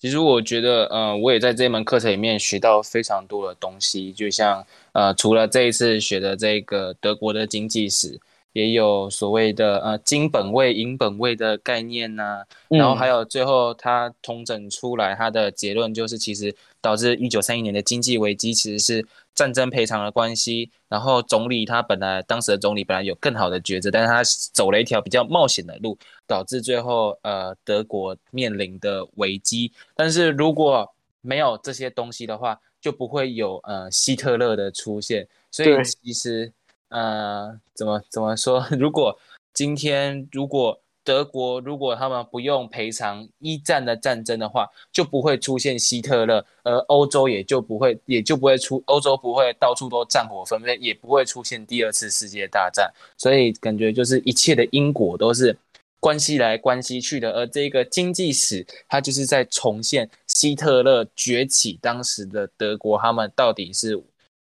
[0.00, 8.20] 其实我觉得，呃，我也在这门课程里面学到非常多的东西，就像呃，除了这一次学的这个德国的经济史，
[8.52, 19.06] 也有所谓的呃金本位、银本位的概念呐、然后还有有最后他统整出来他的结论就是，其实导致一九三一年的经济危机其实是
[19.38, 20.68] 战争赔偿的关系。
[20.88, 24.22] 然后总理他本来当时的总理本来有更好的抉择，但是他
[24.52, 25.96] 走了一条比较冒险的路，
[26.26, 29.72] 导致最后呃德国面临的危机。
[29.94, 35.28] 但是如果没有这些东西的话，就不会有呃希特勒的出现。
[35.52, 36.52] 所以其实
[36.88, 39.16] 呃怎么怎么说， 如果
[39.54, 52.92] 今天如果德国如果他们不用赔偿一战的战争的话，就不会出现希特勒，而欧洲也就不会，也就不会出欧洲不会到处都战火纷飞，也不会出现第二次世界大战。
[53.16, 55.56] 所以感觉就是一切的因果都是
[55.98, 57.30] 关系来关系去的。
[57.30, 63.98] 而这个经济史，它就是在重现希特勒崛起当时的德国，他们到底是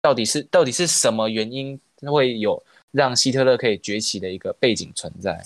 [0.01, 5.45] 到底是到底是什么原因会有让希特勒可以崛起的一个背景存在。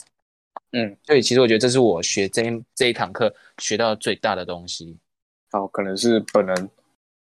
[0.73, 4.97] 嗯，所以其实我觉得这是我学这这一堂课学到最大的东西。
[5.51, 6.69] 哦，可能是本人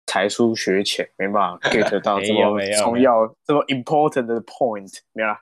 [0.07, 5.41] 才疏学浅，没办法 get 到这么重要、这么 important 的 point，没有啦。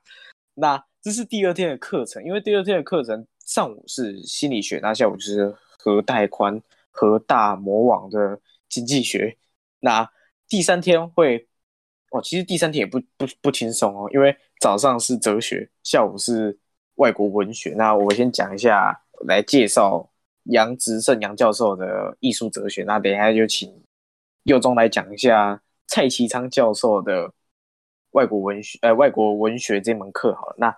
[0.52, 6.60] 那这是第二天的课程，因为第二天的课程上午是心理学，那下午就是核带宽、
[6.90, 9.38] 核大魔王的经济学。
[9.80, 10.06] 那
[10.48, 11.48] 第三天会，
[12.10, 16.58] 哦，其实第三天也不不不轻松哦，因为早上是哲学，下午是。
[16.96, 20.10] 外国文学，那我先讲一下，来介绍
[20.44, 22.84] 杨植胜杨教授的艺术哲学。
[22.84, 23.82] 那等一下就请
[24.44, 27.32] 佑中来讲一下蔡其昌教授的
[28.12, 30.54] 外国文学，呃，外国文学这门课好了。
[30.58, 30.74] 那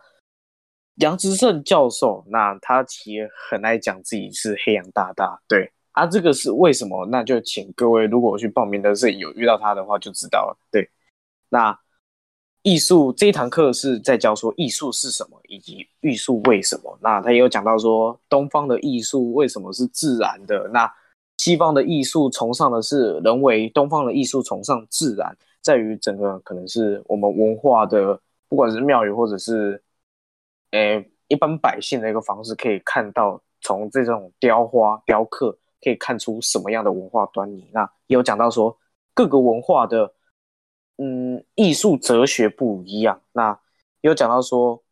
[0.96, 7.06] 杨植胜教授，那他其实很爱讲自己是黑羊大大，对啊，这个是为什么？
[7.06, 10.58] 那就请各位如果去报名的是有遇到他的话，就知道了。
[10.70, 10.90] 对，
[11.48, 11.78] 那。
[12.62, 16.98] 艺术这一堂课是在教说艺术是什么，以及艺术为什么。
[17.00, 20.92] 那他也有讲到说，东方的艺术为什么是自然的，那
[21.38, 29.80] 西方的艺术崇尚的是人为，东方的艺术崇尚自然，在于整个可能是我们文化的，不管是庙宇或者是，
[30.72, 37.64] 诶一般百姓的一个方式，可以看到从这种雕花雕刻可以看出什么样的文化端倪。
[37.72, 38.76] 那也有讲到说
[39.14, 40.12] 各个文化的。
[41.00, 43.22] 嗯，艺术哲学不一样。
[43.32, 43.58] 那
[44.00, 44.82] 有讲到说，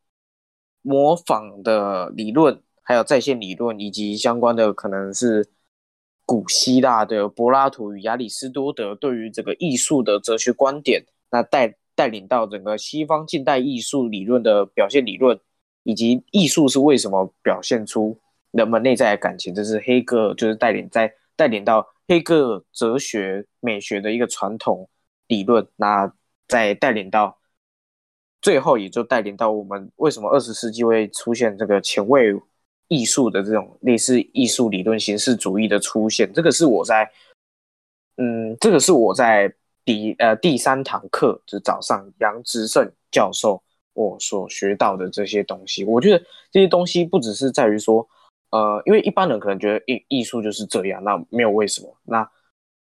[0.82, 5.48] 模仿的理论，还有在线理论，以及相关的可能是
[6.24, 15.36] 古希腊的柏拉图与亚里士多德对于这个艺术的哲学观点，那带带领到整个西方近代艺术理论的表现理论，
[15.82, 18.16] 以及艺术是为什么表现出
[18.52, 24.88] 人们内在的感情，这是黑格尔就是带领在带领到黑格尔哲学美学的一个传统。
[25.28, 26.12] 理论，那
[26.48, 27.38] 再带领到
[28.40, 32.32] 最后，也就带领到我们为什么二十世纪会出现这个前卫
[32.86, 36.32] 艺术的这种类似艺术理论形式主义的出现。
[36.32, 37.10] 这个是我在，
[38.18, 39.52] 嗯，这个是我在
[39.84, 43.60] 第呃第三堂课，就早上杨之胜教授
[43.94, 45.84] 我所学到的这些东西。
[45.84, 48.08] 我觉得这些东西不只是在于说，
[48.50, 51.98] 呃，因为一般人可能觉得艺艺术就是这样，那没有为什么。
[52.04, 52.30] 那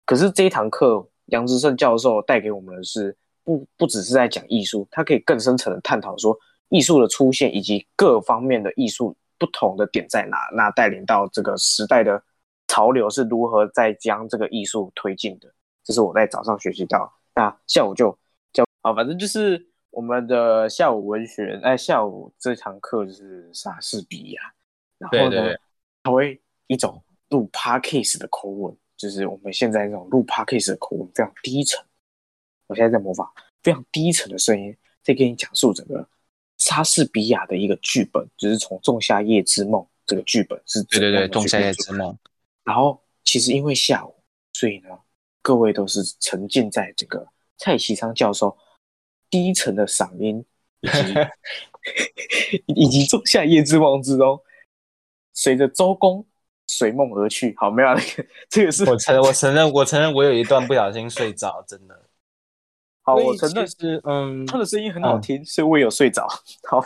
[0.05, 1.07] 可是这一堂课。
[1.27, 6.37] 杨之胜教授带给我们的是不不只是在讲艺术，他可以更深层的探讨说
[6.69, 12.21] 艺术的出现以及各方面的艺术不同的点在哪，那带领到这个时代的
[12.67, 18.17] 潮流是如何在将这个艺术推进的，这是我在早上学习到，那下午就
[18.51, 24.41] 教啊，反正就是我们的下午文学，哎，下午这堂课就是莎士比亚，
[24.97, 25.55] 然后呢，
[26.03, 28.75] 他会一种录 podcast 的口吻。
[29.03, 31.77] 就是我们现在这种录 podcast 的口吻非常低沉，
[32.67, 33.29] 我现在在模仿
[33.61, 36.07] 非常低沉的声音，在给你讲述整个
[36.57, 42.13] 莎士比亚的一个剧本，就是从《仲夏夜之梦》这个剧本是对对对，《仲夏夜之梦》。
[42.63, 44.15] 然后其实因为下午，
[44.53, 44.87] 所以呢，
[45.41, 48.57] 各位都是沉浸在这个蔡其昌教授
[49.29, 50.45] 低沉的嗓音
[50.79, 54.41] 以及 以及《仲夏夜之梦》之中，
[55.33, 56.25] 随着周公。
[56.67, 61.99] 随梦而去，好，没有那个，这个是我承我承认，我承认我有一段不小心睡着，真的。
[63.03, 66.25] 好，我承认是，嗯，他的声音很好听，所以我有睡着。
[66.69, 66.81] 好，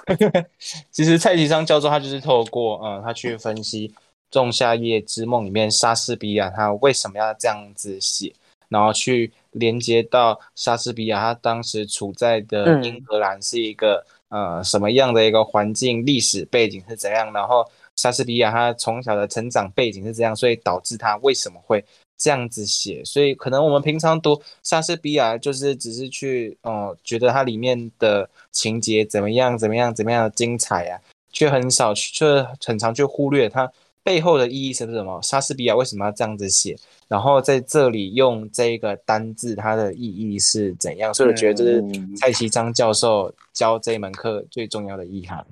[0.92, 3.90] 其实蔡其昌教授他就是透过，嗯，他去分析
[4.32, 8.34] 《仲夏夜之梦》里面莎士比亚他为什么要这样子写，
[8.68, 17.64] 然后去连接到莎士比亚他当时处在的英格兰是一个呃什么样的一个环境，历史背景是怎样，然后。
[17.98, 21.84] 莎士比亚他从小的成长背景是这样，所以导致他为什么会
[22.16, 23.04] 这样子写？
[23.04, 33.72] 所以可能我们平常读莎士比亚，就是只是去哦，觉得它里面的情节怎么样怎么样怎么样的精彩啊，却很少却很常去忽略它
[34.04, 35.20] 背后的意义是什么？
[35.24, 36.78] 莎士比亚为什么要这样子写？
[37.08, 41.12] 然后在这里用这个单字，它的意义是怎样？
[41.14, 41.84] 所以我觉得这是
[42.16, 45.44] 蔡其章教授教这一门课最重要的意涵。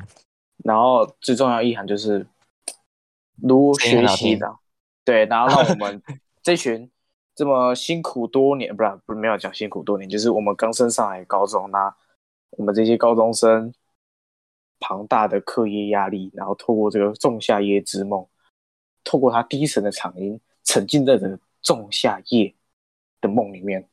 [0.64, 2.24] 然后最重要意涵就是。
[3.42, 4.56] 如学习的，
[5.04, 6.02] 对，然后让我们
[6.42, 6.90] 这群
[7.36, 11.94] 这么辛苦多年，不是不是没有讲辛苦多年，就是我们刚升上来高中，那
[12.52, 13.74] 我们这些高中生
[14.80, 18.26] 庞大的课业压力，然后透过这个仲夏夜之梦，
[19.04, 22.54] 透过他低沉的嗓音，沉浸在这个仲夏夜
[23.22, 23.88] 的梦里面。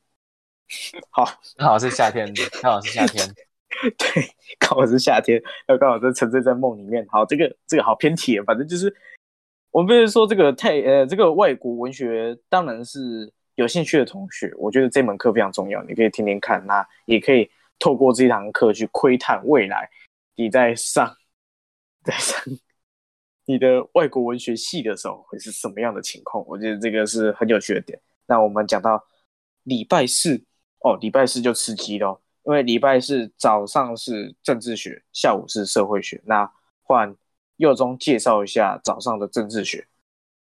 [1.11, 1.25] 好，
[1.59, 3.27] 刚好是夏天，刚好是夏天。
[3.97, 4.23] 对，
[4.59, 7.07] 刚好是夏天，要刚好是沉醉在梦里面。
[7.09, 8.95] 好，这个这个好偏题，反正就是
[9.73, 19.89] 我们不是说这个太呃，这个外国文学，当然是有兴趣的同学，我觉得这门课非常重要，你可以听听看，那也可以透过这堂课去窥探未来
[20.37, 21.17] 你在上
[22.05, 22.39] 在上
[23.45, 26.45] 你的外国文学系的时候会是什么样的情况。
[26.47, 27.99] 我觉得这个是很有趣的点。
[28.27, 29.03] 那我们讲到
[29.65, 30.45] 礼拜四
[30.81, 32.21] 哦，礼拜四就吃鸡喽。
[32.45, 36.21] 因为礼拜四早上是政治学，下午是社会学。
[36.27, 36.51] 那
[36.83, 37.15] 换
[37.63, 39.87] 右中介绍一下早上的政治学。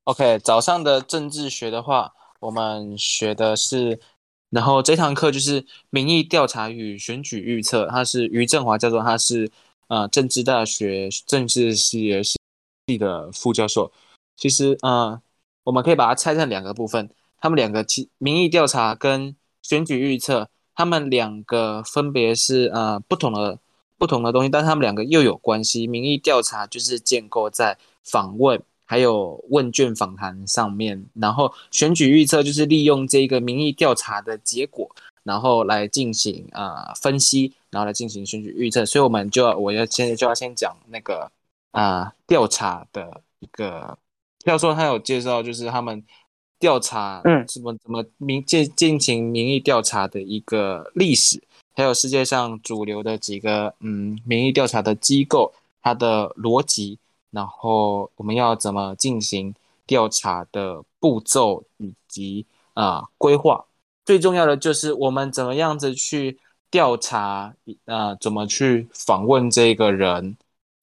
[0.06, 4.00] OK，早上的政治学的话，我们学的是，
[4.50, 9.52] 然后这堂课就是民意调查与选举预测，他是于振华教授，他是
[9.88, 12.12] 呃政治大学政治系
[12.88, 13.92] 系的副教授。
[14.36, 15.22] 其实呃，
[15.64, 20.50] 我们可以把它拆成两个部分，他们两个其民意调查跟选举预测。
[20.78, 23.58] 他们两个分别是呃不同的
[23.98, 25.88] 不同的东西，但是他们两个又有关系。
[25.88, 34.90] 民意调查就是建构在访问还有问卷访谈上面，然后选举预测就是利用这个民意调查的结果，
[35.24, 38.86] 然后来进行啊分析，然后来进行选举预测。
[38.86, 41.32] 所以我们就要我要现在就要先讲那个
[41.72, 43.98] 啊调查的一个，
[44.46, 46.04] 要说他有介绍，就是他们。
[46.58, 51.44] 调查，嗯，怎么怎么民进进行民意调查的一个历史，
[51.76, 56.98] 还有世界上主流的几个嗯民意调查的机构，它的逻辑，
[57.32, 59.54] 然后我们要怎么进行
[59.86, 63.66] 调查的步骤以及啊规划，
[64.06, 66.40] 最重要的就是我们怎么样子去
[66.72, 67.54] 调查，
[67.86, 70.38] 呃，怎么去访问这个人，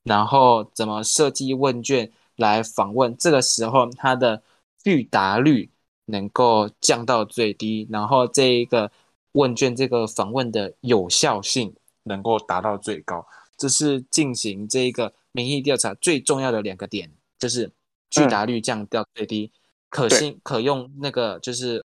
[0.04, 4.42] 然后怎么设计问卷来访问，这个时候他的。
[4.84, 5.70] 拒答率
[6.06, 8.90] 能够降到最低，然后这一个
[9.32, 17.70] 问卷这个访问的有效性能够达到最高，这是进行这一个民意调查最重要的两个点，就是
[18.10, 19.50] 拒答率降到最低，
[19.88, 21.84] 可信可用那个就是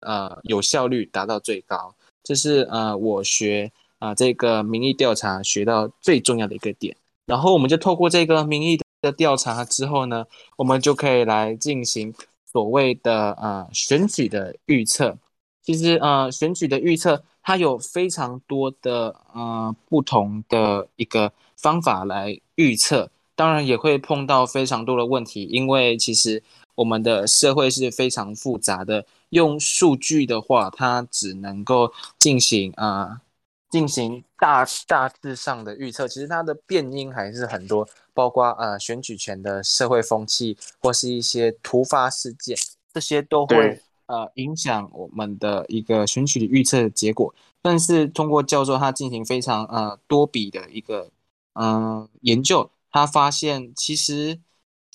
[0.00, 8.78] 呃有效率达到最高，这是呃我学啊这个民意调查学到最重要的一个点，然后我们就透过这个民意。
[9.04, 10.24] 的调查之后呢，
[10.56, 12.14] 我们就可以来进行
[12.50, 15.18] 所谓的呃选举的预测。
[15.64, 26.42] 其实呃选举的预测它有非常多的呃不同的一个方法来预测，当然也会碰到非常多的问题，因为其实
[26.74, 29.04] 我们的社会是非常复杂的。
[29.30, 33.20] 用数据的话，它只能够进行啊
[33.68, 37.88] 进行大大致上的预测，其实它的变因还是很多。
[38.12, 42.56] 包括呃选举权的社会风气，或是一些突发事件，
[42.92, 47.34] 这些都会呃影响我们的一个选举预测结果。
[47.62, 51.10] 但是通过教授他进行非常呃多笔的一个
[51.54, 54.38] 嗯研究，他发现其实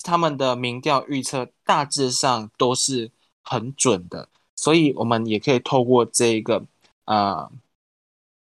[0.02, 3.10] 他们的民调预测大致上都是
[3.42, 6.64] 很准的，所以我们也可以透过这一个
[7.04, 7.50] 啊。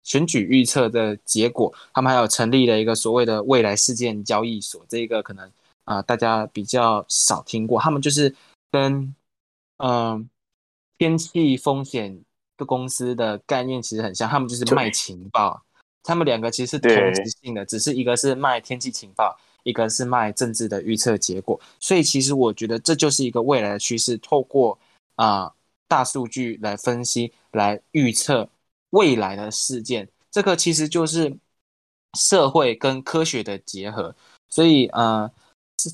[0.07, 5.51] 选举预测的结果，他们还有成立了一个所谓的未来事件交易所，这个可能
[5.85, 7.81] 啊大家比较少听过。
[7.81, 8.37] 他们就是
[8.71, 9.15] 跟
[9.79, 10.29] 嗯
[10.99, 12.21] 天气风险
[12.57, 15.63] 的公司的概念其实很像，他们就是卖情报。
[16.03, 21.61] 他们两个其实是同质性的，只是一个是卖天气情报，一个是卖政治的预测结果。
[21.81, 24.79] 所以其实我觉得这就是一个未来的趋势，透过
[25.17, 25.53] 啊
[25.89, 28.49] 大数据来分析，来预测。
[28.91, 31.37] 未来的事件，这个其实就是
[32.17, 34.15] 社会跟科学的结合。
[34.49, 35.29] 所以，呃，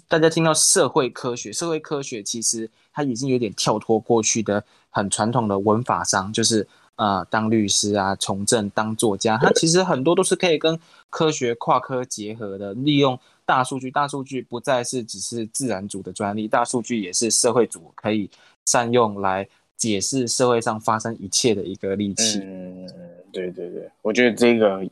[0.06, 12.74] 大家听到社会科学，社会科学其实它已经有点跳脱过去的很传统的文法商，就是呃，当律师啊，从政，当作家，他其实很多都是可以跟科学跨科结合的。
[12.74, 18.30] 利用大数据，大数据不再是只是自然组的专利，大数据也是社会组可以
[18.66, 19.48] 善用来。
[19.80, 22.38] 解释社会上发生一切的一个利器。
[22.40, 22.86] 嗯，
[23.32, 24.86] 对对对，我觉得这个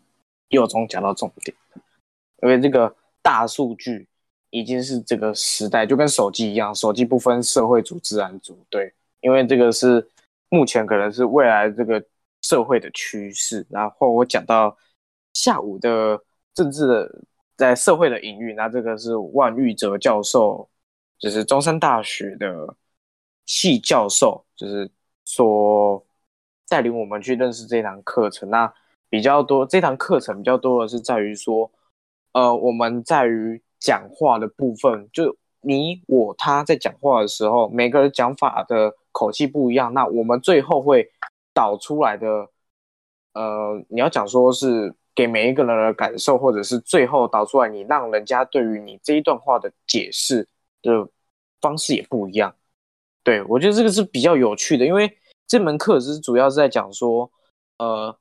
[0.49, 1.55] 又从讲到重点，
[2.43, 4.09] 因为这个大数据
[4.49, 8.57] 已经是这个时代，就跟手机一样，手机不分社会组、自然组。
[8.71, 8.91] 对，
[9.21, 10.09] 因为这个是
[10.49, 12.03] 目前可能是未来这个
[12.43, 13.67] 社会的趋势。
[13.71, 14.77] 然后我讲到
[15.33, 16.21] 下午的
[16.55, 17.23] 政治的
[17.57, 20.69] 在社会的隐喻，那这个是万玉哲教授，
[21.19, 22.77] 就是中山大学的。
[23.51, 24.91] 系教授就是
[25.25, 26.05] 说
[26.69, 28.71] 带领我们去认识这堂课程，那
[29.09, 31.73] 比较多这堂课程比较多的是在于说
[32.33, 41.11] 呃，我们在于讲话的部分，就你我他在讲话的时候，每个人讲法的口气不一样，那我们最后会
[41.53, 42.27] 导出来的，
[43.33, 50.47] 呃，你要讲说是给每一个人的感受，或者是最后导出来你让人家对于你这一段话的解释
[50.83, 51.09] 的
[51.61, 52.55] 方式也不一样。
[53.25, 57.31] 对我觉得这个是比较有趣的，因为这门课是主要是在讲说，
[57.79, 58.17] 呃。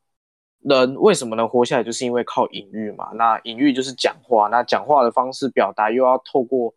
[0.62, 3.12] 人为什么能活下来，就是因为靠隐喻嘛。
[3.14, 6.74] 那隐喻就是讲话，那讲话的方式表达又要透过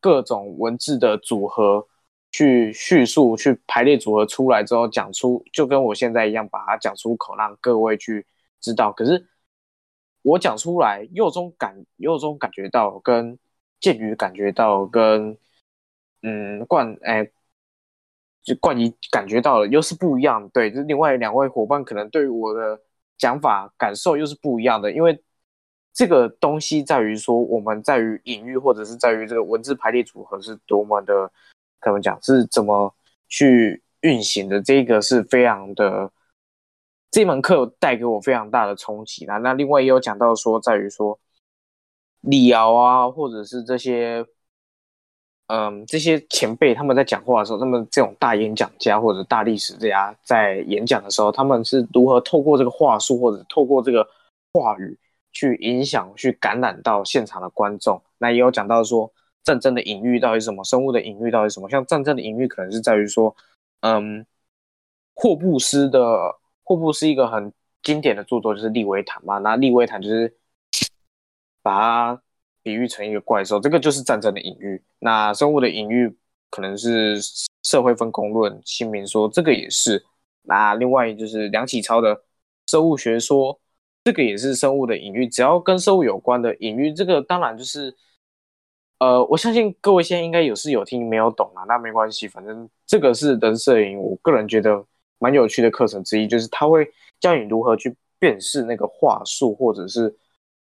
[0.00, 1.86] 各种文字的组合
[2.30, 8.26] 去叙述、去排列组合出来之后讲出，就跟我现在一样，把它讲出口，让各位去
[8.60, 8.92] 知道。
[8.92, 9.28] 可是
[10.22, 13.38] 我讲出来，又中感，又中感觉到，跟
[13.80, 15.36] 剑鱼感觉到，跟
[16.22, 17.30] 嗯冠哎，
[18.42, 20.48] 就冠仪感觉到了，又是不一样。
[20.50, 22.80] 对，就另外两位伙伴可能对于我的。
[23.20, 25.22] 讲法感受又是不一样的，因为
[25.92, 31.30] 这个东西在于说，我们在于隐喻，或者是在于这个文字排列组合是多么的，
[31.82, 32.94] 怎么讲是怎么
[33.28, 36.10] 去运行的，这个是非常的，
[37.10, 39.38] 这门课带给我非常大的冲击啦。
[39.38, 41.18] 那另外也有讲到说，在于说
[42.20, 44.24] 李敖啊，或者是这些。
[45.52, 54.06] 嗯，这些前辈他们在讲话的时候，那么这种大演讲家或者大历史家在演讲的时候，他们是如何透过这个话术或者透过这个
[54.52, 54.96] 话语
[55.32, 58.00] 去影响、去感染到现场的观众？
[58.18, 59.12] 那也有讲到说
[59.44, 61.68] 战争的隐喻到底是什么，生物的隐喻到底是什么？
[61.68, 63.34] 像战争的隐喻可能是在于说，
[63.80, 64.24] 嗯，
[65.14, 70.36] 霍布斯的霍布斯一个很经典的著作就是《利维坦》嘛，那《利维坦》就是
[71.62, 72.22] 把它。
[72.62, 74.84] 比喻成一个怪兽，这个就是战争的隐喻。
[74.98, 76.14] 那生物的隐喻
[76.50, 77.18] 可能是
[77.62, 80.04] 社会分工论，新民说这个也是。
[80.42, 82.22] 那另外就是梁启超的
[82.66, 83.58] 生物学说，
[84.04, 85.26] 这个也是生物的隐喻。
[85.26, 87.96] 只要跟生物有关的隐喻，这个当然就是，
[89.00, 94.82] 呃，我相信各位现在应该有是有听没有懂啊，那没关系，反正这个是人摄影，我个人觉得
[95.18, 96.88] 蛮有趣的课程之一，就是他会
[97.18, 100.16] 教你如何去辨识那个话术，或者是。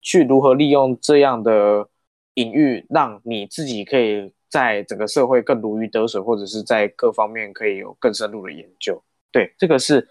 [0.08, 1.90] 去如何利用这样的
[2.36, 9.02] 隐喻，让你自己可以在整个社会更如鱼得水，或者是在各方面可以有更深入的研究。
[9.32, 10.08] 对，这个是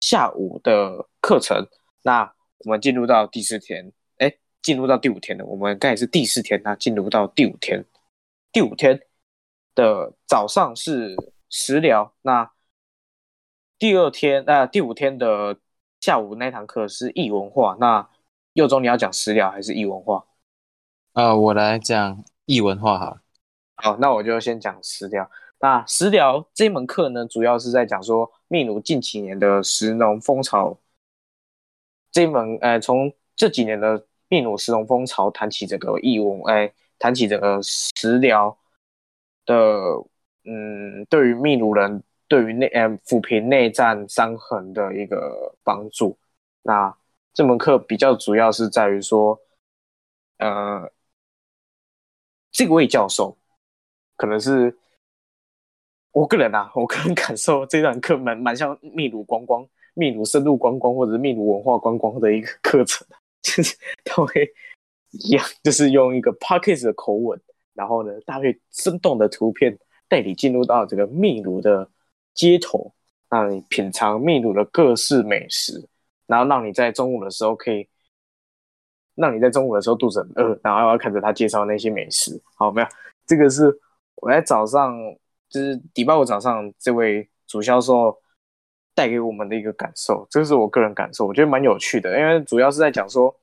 [0.00, 1.64] 下午的课程。
[2.02, 2.24] 那
[2.64, 3.92] 我们进入到第四天，
[4.62, 5.44] 进入到第五天了。
[5.44, 7.84] 我们刚才是第四天，那进入到第五天。
[8.52, 9.00] 第五天
[9.74, 11.16] 的早上是
[11.48, 12.50] 食疗，那
[13.78, 15.58] 第二天，那第五天的
[16.00, 18.08] 下午那堂课是异文化，那。
[18.54, 20.26] 右中你要讲食疗还是异文化？
[21.12, 23.22] 啊，我来讲异文化哈。
[23.76, 25.30] 好，那我就先讲食疗。
[25.60, 30.76] 那食疗这门课呢，主要是在讲说秘鲁近几年的食农风潮。
[32.10, 38.56] 这门，呃，从这几年的秘鲁石农风潮谈起这个异文，哎，谈起这个食疗
[39.44, 39.54] 的，
[40.44, 46.16] 嗯，对于秘鲁人对于内，呃，抚平内战伤痕的一个帮助。
[46.62, 46.96] 那
[47.34, 49.40] 这门课比较主要是在于说，
[50.38, 50.92] 呃，
[52.52, 53.36] 这位教授
[54.16, 54.78] 可能是
[56.12, 63.04] 我个人啊，我个人感受这堂课蛮蛮像秘鲁观光、秘鲁深度观光或者是秘鲁文化观光的一个课程，
[63.42, 64.52] 就是 他会
[65.10, 67.40] 一样，就是用一个 p a c k a g e 的口吻，
[67.74, 69.78] 然后呢搭配生动的图片，
[70.08, 71.88] 带你进入到这个秘鲁的
[72.34, 72.92] 街头，
[73.28, 75.88] 让你品尝秘鲁的各式美食。
[76.26, 77.88] 然后让你在中午的时候可以，
[79.16, 82.40] 让你在中午的时候肚子很饿，然后要看着他介绍那些美食。
[82.54, 82.86] 好，没有，
[83.26, 83.76] 这个是
[84.14, 84.96] 我在早上，
[85.48, 88.16] 就是礼拜五早上这位主销售
[89.00, 93.34] 带给我们的一个感受，这是我个人感受，我觉得蛮有趣的，因为主要是在讲说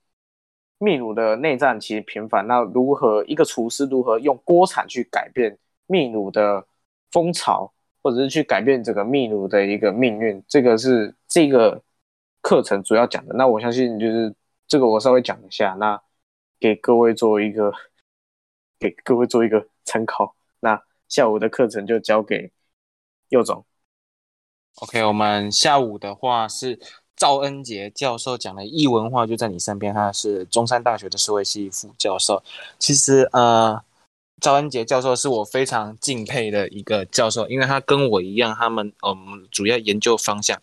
[0.77, 6.63] 秘鲁的内战其实频繁，那如何一个厨师如何用锅铲去改变秘鲁的
[7.09, 11.81] 风潮，或者是去改变整个秘鲁的一个命运，这个是这个。
[12.39, 14.33] 课程主要讲的，那我相信就是
[14.69, 16.01] 这个，我稍微讲一下，那
[16.61, 17.73] 给各位做一个，
[18.79, 20.33] 给各位做一个参考。
[20.61, 22.49] 那下午的课程就交给
[23.29, 23.65] 右总。
[24.79, 26.79] OK，我们下午的话是
[27.15, 32.43] 赵恩杰教授讲的异文化就在你身边，他是中山大学的社会系副教授。
[32.77, 33.81] 其实呃，
[34.39, 40.61] 赵恩杰教授是我非常敬佩的一个教授，因为他跟我一样，他们嗯主要研究方向。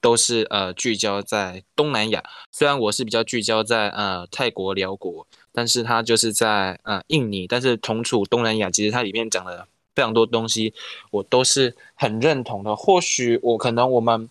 [0.00, 10.72] 都是呃聚焦在东南亚，虽然我是比较聚焦在呃泰国、辽国，但是他就是在呃印尼，但是同处东南亚，其实他里面讲的非常多东西，
[11.10, 12.74] 我都是很认同的。
[12.74, 14.28] 或许我可能我们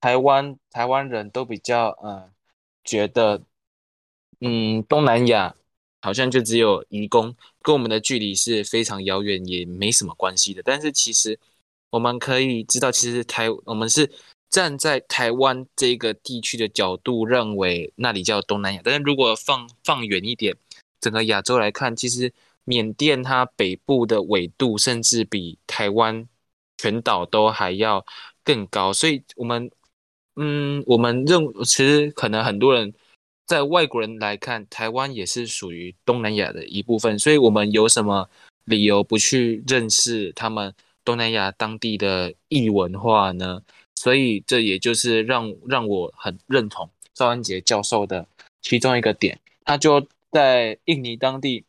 [0.00, 2.30] 台湾台湾人都比较呃
[2.84, 3.42] 觉得，
[4.40, 5.54] 嗯东南亚
[6.02, 10.62] 好像就只有移工，跟我们的距离是非常遥远，也没什么关系的。
[10.62, 11.38] 但是其实
[11.90, 14.10] 我们可以知道，其实台我们是
[14.50, 18.80] 站在台湾这个地区的角度认为那里叫东南亚。
[18.84, 20.54] 但是如果放放远一点，
[21.00, 22.32] 整个亚洲来看，其实
[22.64, 26.26] 缅甸它北部的纬度甚至比台湾
[26.78, 28.04] 全岛都还要
[28.42, 29.70] 更高，所以我们
[30.36, 32.92] 嗯，我们认其实可能很多人。
[33.46, 38.26] 在外国人来看，台湾也是属于东南亚的一部分，所以我们有什么
[38.64, 43.60] 理由不去认识他们东南亚当地的异文化呢？
[43.94, 48.26] 所以这也就是让让我很认同赵安杰教授的
[48.62, 51.66] 其中一个点，他就在印尼当地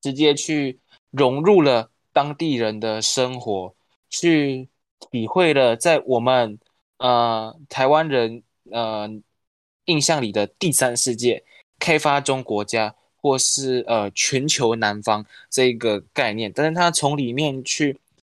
[0.00, 0.78] 直接去
[1.10, 3.74] 融入了当地人的生活，
[4.08, 4.68] 去
[5.10, 6.58] 体会了在我们
[6.98, 9.20] 呃台湾人呃。
[9.86, 11.42] 印象里的第三世界、
[11.80, 17.98] 开发中国家，或是呃全球南方这个概念，但是他从里面去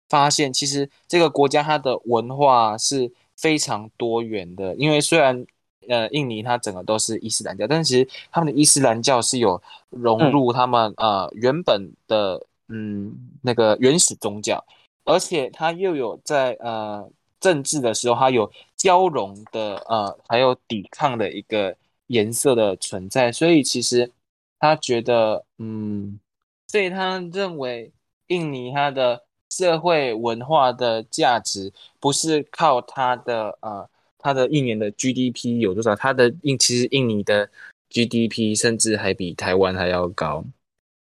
[0.08, 4.76] 发现，其实这个国家它的文化是非常多元的。
[4.76, 5.44] 因为虽然
[5.91, 9.61] 呃印尼它整个都是伊斯兰教，但其实他们的伊斯兰教是有
[9.91, 14.64] 融入他们呃原本的嗯那个原始宗教，
[15.05, 17.11] 而且它又有在呃。
[17.41, 21.74] 政治的时候，它有交融的，呃，还有抵抗的一个
[22.09, 24.12] 颜色的存在，所以其实
[24.59, 26.20] 他觉得，嗯，
[26.66, 27.91] 所以他认为
[28.26, 33.88] 印尼它的社会文化的价值不是靠它的，呃，
[34.22, 37.50] 它的一年的 GDP 有多少，它的印其实印尼的
[37.90, 40.44] GDP 甚至还比台湾还要高，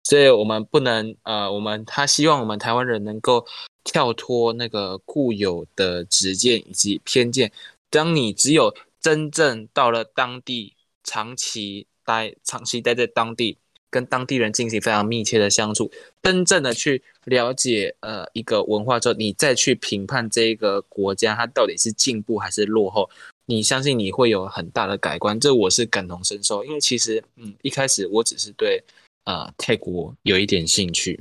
[0.04, 3.46] 所以我们不能，呃，我们他希望我们台湾人能够。
[3.82, 7.50] 跳脱那个固有的执见以及偏见，
[7.88, 13.56] 当你只有真正到了当地，长期待、长期待在当地，
[13.90, 15.90] 跟当地人进行非常密切的相处，
[16.22, 23.10] 真正的去了解呃一个文化之后，你再去评判这个国家它到底是进步还是落后，
[23.46, 25.38] 你相信你会有很大的改观。
[25.40, 28.82] 这我是感同身受，因为其实嗯一开始我只是对
[29.24, 31.20] 呃泰国有一点兴趣，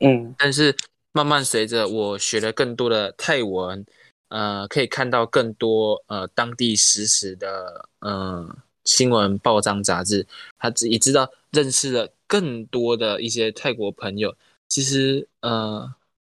[0.00, 0.76] 嗯，但是。
[1.12, 3.84] 慢慢随着我学了更多的泰文，
[4.28, 8.48] 呃，可以看到更多呃当地实时的呃
[8.84, 10.24] 新闻报章杂志，
[10.56, 14.34] 他也知道认识了更多的一些泰国朋友。
[14.68, 15.92] 其实呃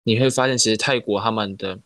[0.04, 1.80] 你会发现，其实泰国他们的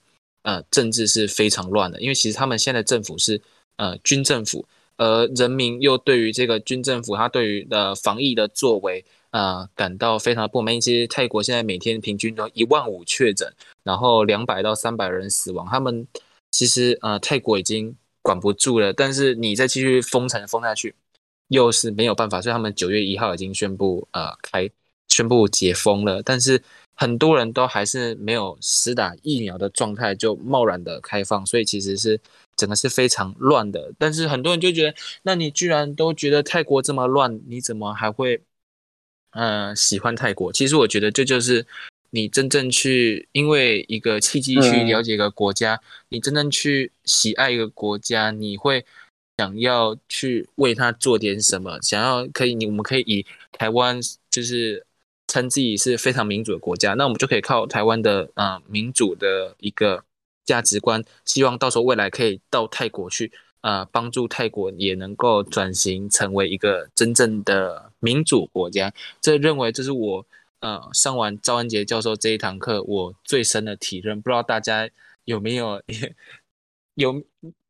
[0.43, 3.41] 呃政治是非常乱的，因为其实他们现在政府是
[3.77, 4.65] 呃军政府，
[4.97, 9.05] 而人民又对于这个军政府他对于的防疫的作为。
[9.31, 10.79] 啊，感到非常的不满意。
[10.79, 13.53] 其实泰国现在每天平均都一万五确诊，
[13.83, 15.67] 然后两百到三百人死亡。
[15.69, 16.07] 他们
[16.51, 20.95] 其实呃，泰国已经管不住了，但是你再继续封城封下去，
[21.47, 22.41] 又是没有办法。
[22.41, 24.69] 所以他们九月一号已经宣布呃开
[25.07, 26.61] 宣布解封了，但是
[26.95, 32.19] 很多人都还是没有实打疫苗的状态就贸然的开放，所以其实是
[32.55, 33.93] 整个是非常乱的。
[33.97, 38.41] 但是很多人就觉得，那你居然都觉得泰国这么乱，你怎么还会？
[39.31, 41.67] 呃，喜欢泰国，其实我觉得这就是
[42.11, 45.77] 你真正去因为一个契机去了解一个国家，
[46.07, 48.85] 你真正去喜爱一个国家，你会
[49.37, 54.85] 想要去为他做点什么，想要可以你我们可以以台湾就是
[55.27, 60.03] 称自己是非常民主的国家，那我们就可以靠台湾的呃民主的一个
[60.45, 63.31] 价值观，希望到时候未来可以到泰国去。
[63.61, 70.23] 呃，帮助泰国也能够转型成为一个真正的民主国家，这认为这是我
[70.59, 74.21] 呃上完赵安杰教授这一堂课我最深的体认。
[74.21, 74.87] 不知道大家
[75.23, 75.81] 有没有
[76.93, 77.23] 有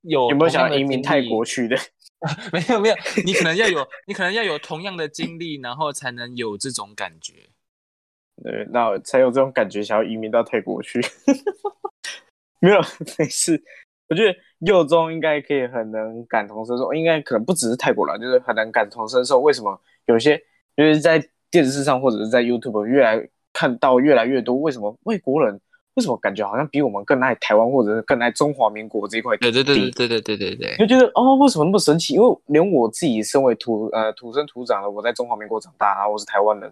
[0.08, 1.76] 有有没有想要移民泰国去的？
[2.52, 2.96] 没有没有，
[3.26, 7.34] 你可能要有 你可能要有同样的经历，然后才能有这种感觉。
[8.44, 11.00] 对，那才有这种感觉，想要移民到泰国去。
[12.60, 12.82] 没有，
[13.18, 13.62] 没事。
[14.08, 19.40] 我觉得幼中应该可以很能感同身受，应该可能不只是泰国人，就是很能感同身受。
[19.40, 20.38] 为什么有些
[20.76, 24.56] 就是在电视上或者是在 YouTube 越来看到越来越多？
[24.56, 25.60] 为什么外国人
[25.96, 29.36] 为什么感觉好像比我们更爱台湾，或者是更爱中华民国这一块？
[29.38, 32.14] 对对对对对对对对，就觉得哦，为什么那么神奇？
[32.14, 36.72] 因为连我自己身为土呃土生土长的，我在中华民国长大，然后我是台湾人，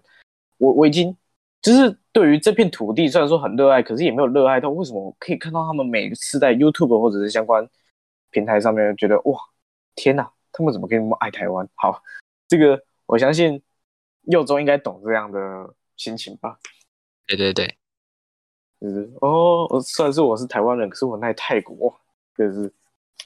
[0.58, 1.16] 我我已经。
[1.62, 4.68] 就是对于这片土地，虽然说很热爱，可是也没有热爱到。
[4.68, 7.66] 为什么我可以看到他们每次在 YouTube 或者是相关
[8.30, 9.40] 平台上面，觉得哇，
[9.94, 11.66] 天哪，他们怎么可以那么爱台湾？
[11.76, 12.02] 好，
[12.48, 13.62] 这个我相信
[14.24, 16.58] 佑中应该懂这样的心情吧？
[17.26, 17.74] 对对对，
[18.84, 21.98] 就是哦，虽然是我是台湾人，可是我爱泰国，
[22.36, 22.70] 就是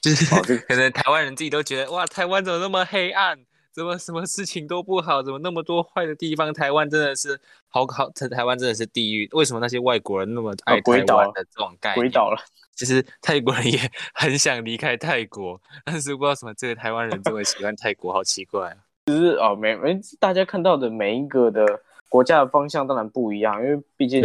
[0.01, 0.25] 就是
[0.69, 3.37] 可能台湾人自己都觉得哇，台湾怎么那么黑暗？
[3.71, 5.21] 怎么什么事情都不好？
[5.21, 6.53] 怎么那么多坏的地方？
[6.53, 7.37] 台湾真的是
[7.67, 9.27] 好好，台台湾真的是地狱。
[9.33, 11.95] 为什么那些外国人那么爱台湾的这种概念？
[11.95, 12.37] 鬼岛了。
[12.75, 13.77] 其实泰国人也
[14.15, 18.73] 很想离开泰国，但是不知道什么这个台湾人这么喜欢泰国，好奇怪。
[19.05, 21.65] 就是哦，每每大家看到的每一个的
[22.07, 24.21] 国家的方向当然不一样，因为毕竟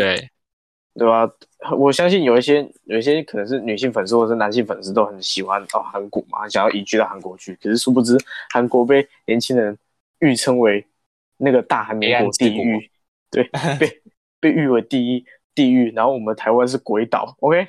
[0.94, 1.30] 对对吧？
[1.76, 7.54] 我相信有一些有一些可能是女性粉丝或者是男性粉丝都很喜欢哦韩国嘛，想要移居到韩国去。
[7.56, 8.16] 可是殊不知，
[8.50, 9.76] 韩国被年轻人
[10.20, 10.86] 誉称为
[11.36, 12.90] 那个大韩民国地狱，
[13.30, 13.44] 对，
[13.78, 14.02] 被
[14.40, 15.24] 被誉为第一
[15.54, 15.90] 地狱。
[15.92, 17.66] 然后我们台湾是鬼岛，OK。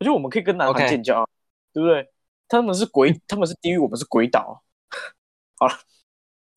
[0.00, 1.28] 我觉得我们可以跟南韩建交，
[1.72, 2.08] 对不对？
[2.48, 4.62] 他们是鬼， 他们是地狱，我们是鬼岛。
[5.58, 5.74] 好了，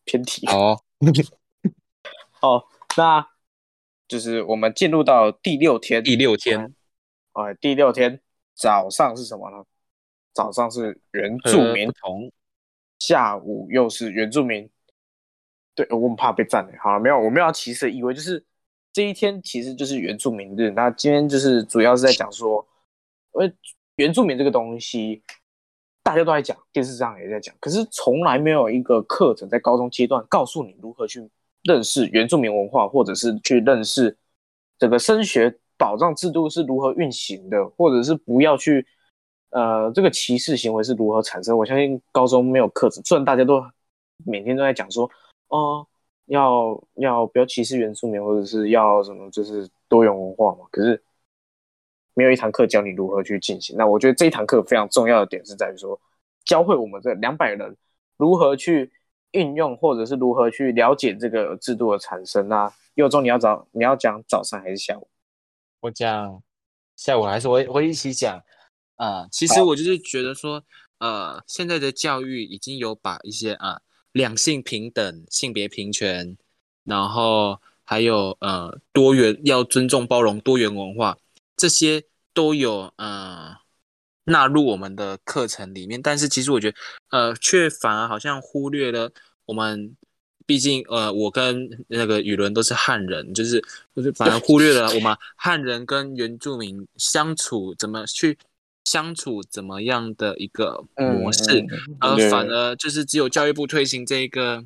[0.06, 0.48] 偏题。
[0.48, 0.80] 哦，
[2.32, 3.28] 好，那
[4.12, 6.04] 就是我们进入到第六天。
[6.04, 6.76] 第六天，
[7.32, 8.20] 哎，第六天
[8.54, 9.64] 早上是什么呢？
[10.34, 12.30] 早上是原住民，同
[13.00, 14.70] 下午又是原住民。
[15.74, 16.78] 对，我们怕被占领。
[16.78, 18.44] 好了，没有，我们要歧视，以为就是
[18.92, 20.70] 这一天其实就是原住民日。
[20.72, 22.68] 那今天就是主要是在讲说。
[23.34, 23.54] 因为
[23.96, 25.24] 原住民这个东西，
[26.04, 31.30] 大家都在讲，电视上也在讲，可是从来没有一个课程在高中阶段告诉你如何去
[31.64, 34.18] 认识原住民文化，或者是去认识
[34.78, 38.86] 整个升学保障制度是如何运行的，或者是不要去
[39.50, 41.58] 呃这个歧视行为是如何产生。
[41.58, 43.64] 我相信高中没有课程，虽然大家都
[44.26, 45.10] 每天都在讲说
[45.48, 45.88] 哦
[46.26, 51.02] 要要不要歧视原住民，或者是要什么就是多元文化嘛，可是。
[52.14, 53.74] 没有一堂课教你如何去进行。
[53.78, 55.98] 那我觉得这一堂课非常重要的点是在于说，
[56.44, 57.74] 教会我们这两百人
[58.18, 58.92] 如何去
[59.32, 62.48] 运用，或者是如何去了解这个制度的产生。
[62.48, 65.08] 那右中你要早你要讲早上还是下午？
[65.82, 66.42] 我讲
[66.96, 68.44] 下午还是我我一起讲
[68.96, 69.28] 啊？
[69.32, 70.64] 其实我就是觉得说，
[71.00, 76.38] 呃，现在的教育已经有把一些啊两性平等、性别平权，
[76.84, 81.18] 然后还有呃多元要尊重包容多元文化。
[81.56, 82.04] 这些
[82.34, 83.56] 都有呃
[84.32, 86.78] 纳入我们的课程里面，但是其实我觉得
[87.10, 89.12] 呃却反而好像忽略了
[89.46, 89.96] 我们，
[90.46, 93.62] 毕竟呃我跟那个宇伦都是汉人，就是
[93.96, 98.38] 就是反而忽略了我们 汉人跟原住民相处怎么去
[98.86, 101.64] 相处怎么样的一个模式，
[102.00, 104.66] 而反而就是只有教育部推行这个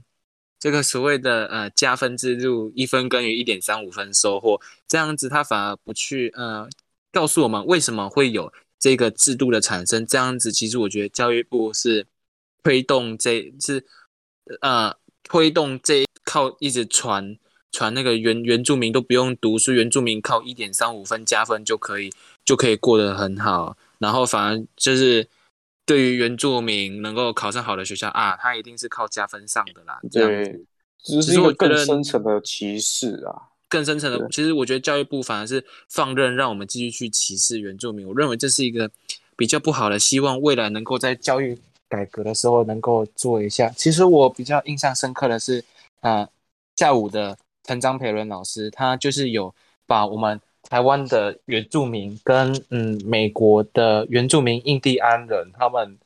[0.59, 6.69] 这个所谓的呃加分制度，一分耕耘一点三五分收获，这样子他反而不去呃。
[7.11, 8.51] 告诉我们为什么会有
[8.85, 10.05] 这个制度的产生？
[10.05, 12.05] 这样子，其实我觉得教育部是
[12.61, 13.83] 推动这，是
[14.61, 17.35] 呃推动这靠一直传
[17.71, 22.11] 传那个原原住民都不用读书，原住民靠一点三五分加分就可以
[22.45, 25.27] 就可以过得很好，然后反而就是
[25.83, 29.99] 对于原住民能够考上好的学校啊，他一定是靠加分上的啦。
[30.11, 30.63] 对，
[31.03, 33.49] 只是一个更深层的歧视啊。
[33.67, 38.89] 更深层的，其实我觉得教育部反而是放任让我们继续去歧视原住民，我认为这是一个
[39.35, 39.97] 比较不好的。
[39.97, 41.57] 希望未来能够在教育
[41.89, 43.69] 改革的时候能够做一下。
[43.69, 45.63] 其实我比较印象深刻的是，
[46.01, 46.27] 呃，
[46.75, 49.53] 下午的陈章培伦老师，他就是有
[49.87, 55.97] 把我们台湾的原住民跟嗯美国的原住民印第安人他们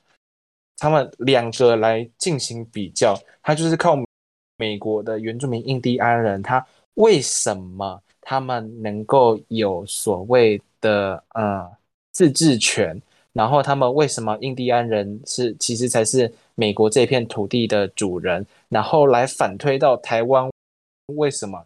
[0.77, 3.95] 他们两个来进行比较，他就是靠
[4.57, 6.65] 美国的原住民印第安人他。
[6.95, 11.71] 为什么他们能够有所谓的呃
[12.11, 13.01] 自治权？
[13.31, 18.45] 然后他们为什么印第安人是其实才是美国这片土地的主人？
[18.67, 20.49] 然后来反推到台湾，
[21.15, 21.65] 为什么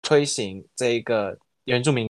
[0.00, 2.08] 推行这个原住民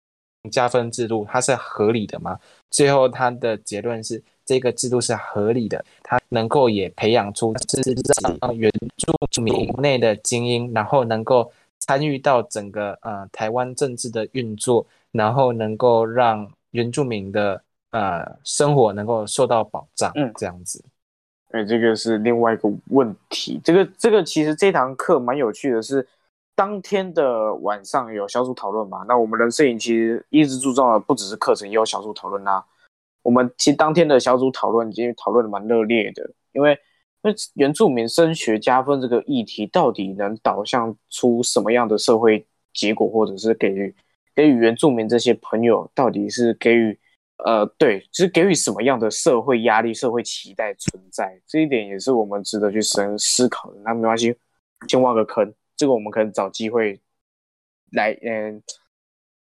[0.50, 1.26] 加分制度？
[1.30, 2.38] 它是合理的吗？
[2.70, 7.94] 最后他的结论是这个制度是合理的，它能够也培养出自治
[8.54, 8.70] 原
[9.30, 11.50] 住民内的精英，然后能够。
[11.78, 20.84] 参与到整个呃台湾政治的运作，然后能够让原住民的呃生活能够受到保障，嗯，这样子。
[21.52, 23.60] 哎，这个是另外一个问题。
[23.64, 26.06] 这个这个其实这堂课蛮有趣的，是
[26.54, 29.04] 当天的晚上有小组讨论嘛？
[29.08, 32.64] 那我们人摄影其实一直注重的不只是课程，也有小组讨论啦。
[33.22, 36.78] 我们其实当天的小组讨论其实讨论的蛮热烈的，因为。
[37.28, 43.94] 那原住民升学加分这个议题，到底能导向出什么样的社会结果，或者是给予
[44.34, 46.98] 给予原住民这些朋友，到底是给予
[47.44, 51.38] 呃，对，就是给予什么样的社会压力、社会期待存在？
[51.46, 53.80] 这一点也是我们值得去深思考的。
[53.84, 54.34] 那没关系，
[54.88, 56.98] 先挖个坑，这个我们可能找机会
[57.92, 58.62] 来，嗯，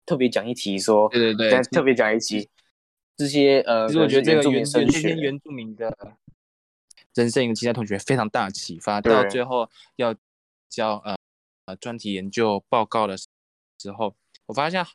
[0.06, 2.50] 特别讲一题，说，对对对，特别讲一期
[3.16, 5.96] 这些呃，其实我觉得这个原原原原住民的。
[7.18, 9.02] 人生营的其他同学非常大的启发。
[9.02, 10.16] 到最后要
[10.70, 11.18] 交呃
[11.66, 13.28] 呃专题研究报告的时
[13.92, 14.16] 候，
[14.46, 14.86] 我发现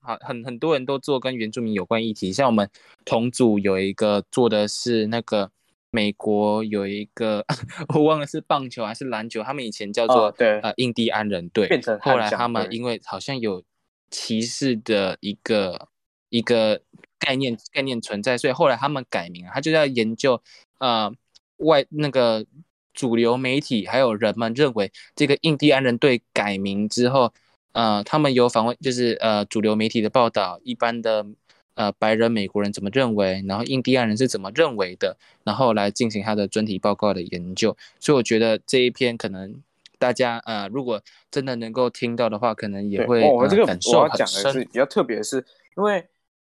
[0.00, 2.70] 好很很多人都做跟原住民有关议题，像我们
[3.04, 5.50] 同组有一个做的是那个
[5.90, 7.44] 美国有一个
[7.94, 10.60] 我忘了是棒球还是篮球，他们以前叫做、哦对。
[10.60, 11.68] 呃印第安人队，
[12.00, 13.62] 后来他们因为好像有
[14.10, 15.88] 歧视的一个
[16.28, 16.80] 一个
[17.18, 20.42] 概念概念存在，所以后来他们改名了，他就要研究
[20.78, 21.12] 呃
[21.58, 22.44] 外那个
[22.92, 27.32] 主流媒体还有人们认为这个印第安人队改名之后，
[27.72, 31.26] 呃，他们有访问就是呃主流媒体的报道，一般的
[31.74, 39.62] 呃白人美国人怎么认为，然后印第安人是怎么认为的，然后来进行他的专题报告的研究，所以我觉得这一篇可能。
[39.98, 41.00] 大家呃，如果
[41.30, 45.42] 真的能够听到的话，可能也会哦，我呃这个感受很我要讲的深是比较特别的是，
[45.74, 46.06] 因为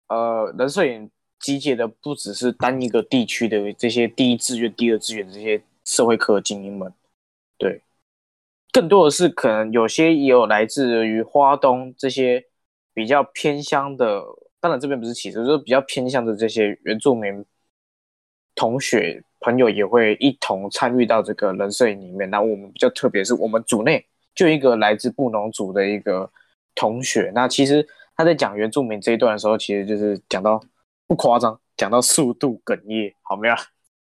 [0.08, 1.10] 呃，人摄影
[1.44, 6.90] 集结的不只是单一个地区的这些第一志愿、第二志愿的这些社会科精英们，
[7.58, 7.82] 对，
[8.72, 12.42] 更多的是可能有些也有来自于花东这些
[12.94, 14.22] 比较偏乡的，
[14.58, 17.44] 当然这边不是歧视，就是比较偏向的这些原住民
[18.54, 22.30] 同学朋友也会一同参与到这个人摄影里面。
[22.30, 24.02] 那我们比较特别是我们组内
[24.34, 26.30] 就一个来自布农族的一个
[26.74, 27.86] 同学，那其实
[28.16, 30.58] 他在讲原住民这一段的时候，其实就是讲到
[31.06, 33.54] 不夸张，讲到速度哽咽，好没有？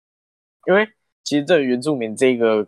[0.67, 0.87] 因为
[1.23, 2.67] 其实这原住民这个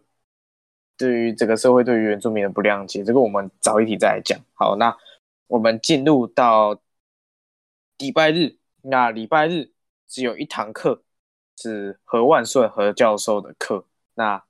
[0.97, 4.39] 对于这个社会对于原住民的不谅解，这个我们早一题再来讲。
[4.53, 4.95] 好，那
[5.47, 6.79] 我们进入到
[7.97, 9.71] 礼拜日，那礼拜日
[10.07, 11.03] 只有一堂课
[11.57, 14.43] 是何万顺何教授的课，那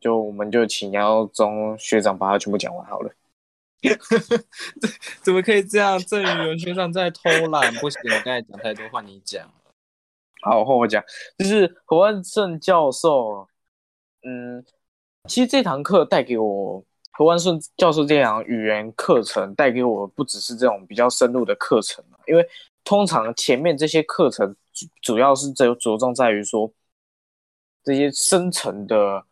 [0.00, 3.14] 就我们就请姚中学长把它全部讲完好了。
[5.22, 5.98] 怎么可以这样？
[5.98, 9.50] 郑宇文学长在偷懒，不行，我刚才讲太多，换你讲。
[10.42, 11.02] 好，换我讲，
[11.38, 13.46] 就是何万顺教授，
[14.22, 14.64] 嗯，
[15.28, 22.44] 其实这堂课带给我何万顺教授这堂语言课程带给我不只是这种比较深入的课程，因为
[22.82, 26.72] 通常前面这些课程主主要是着着重在于说
[27.84, 29.24] 这些深层的，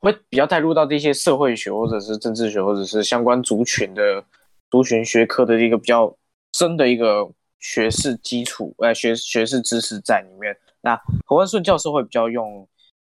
[0.00, 4.24] 会比较带入到这些社会学或者是政治学或者是相关族群的
[4.70, 6.14] 族群学科的一个比较
[6.54, 10.56] 深的一个学士基础，呃，学学士知识在里面。
[10.80, 12.66] 那何万顺教授会比较用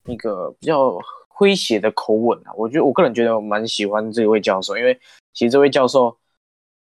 [0.06, 4.98] 一个比较诙谐的口吻啊，我觉得我个人觉得我蛮喜欢这位教授，因为
[5.34, 6.16] 其实这位教授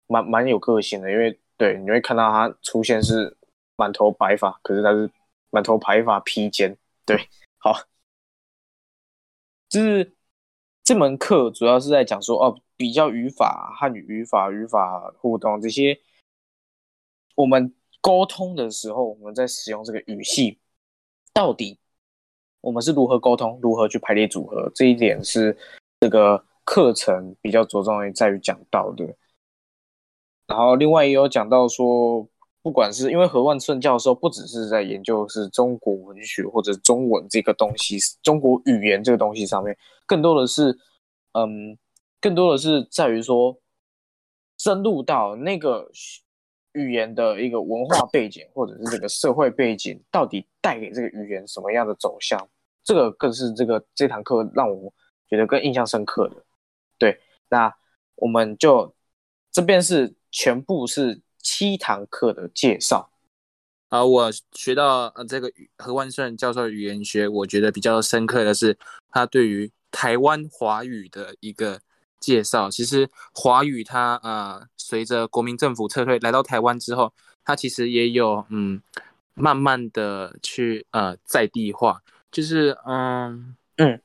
[0.07, 3.35] 蛮蛮有个性的，因为对你会看到他出现是
[3.75, 5.11] 满头白发，可是他是
[5.49, 6.75] 满头白发披肩，
[7.05, 7.27] 对，
[7.57, 7.75] 好，
[9.71, 10.13] 就是
[10.83, 15.97] 这门课主要是在讲说哦，比较语法、汉语语法、语法互动这些，
[17.35, 20.59] 我们沟通的时候，我们在使用这个语系，
[21.33, 21.79] 到底
[22.59, 25.57] 我们是如何沟通，如何去排列组合，这一点是
[26.01, 29.15] 这个课程比较着重于在于讲到的。
[30.47, 32.27] 然后另外也有讲到说，
[32.63, 40.77] 不管是因为何万顺教授不只是在研究是中国文学或者中文这个东西，中国语言这个东西上面，更多的是，
[41.33, 41.77] 嗯，
[42.19, 43.57] 更多的是在于说，
[44.59, 45.89] 深入到那个
[46.73, 52.47] 语言的一个文化背景或者是这个社会背景，到底带给这个语言什么样的走向，
[52.83, 54.93] 这个更是这个这堂课让我
[55.27, 56.45] 觉得更印象深刻的。
[56.99, 57.73] 对，那
[58.15, 58.93] 我们就
[59.51, 63.09] 这边是全部是七堂课的介绍。
[63.89, 68.77] 啊，我学到呃这个何万顺教授的语言学，我觉得比较深刻的是
[69.09, 71.81] 他对于台湾华语的一个
[72.17, 72.71] 介绍。
[72.71, 77.13] 其实华语它呃随着国民政府撤退来到台湾之后，
[77.43, 78.81] 它其实也有嗯
[79.33, 84.01] 慢慢的去呃在地化，就是嗯嗯，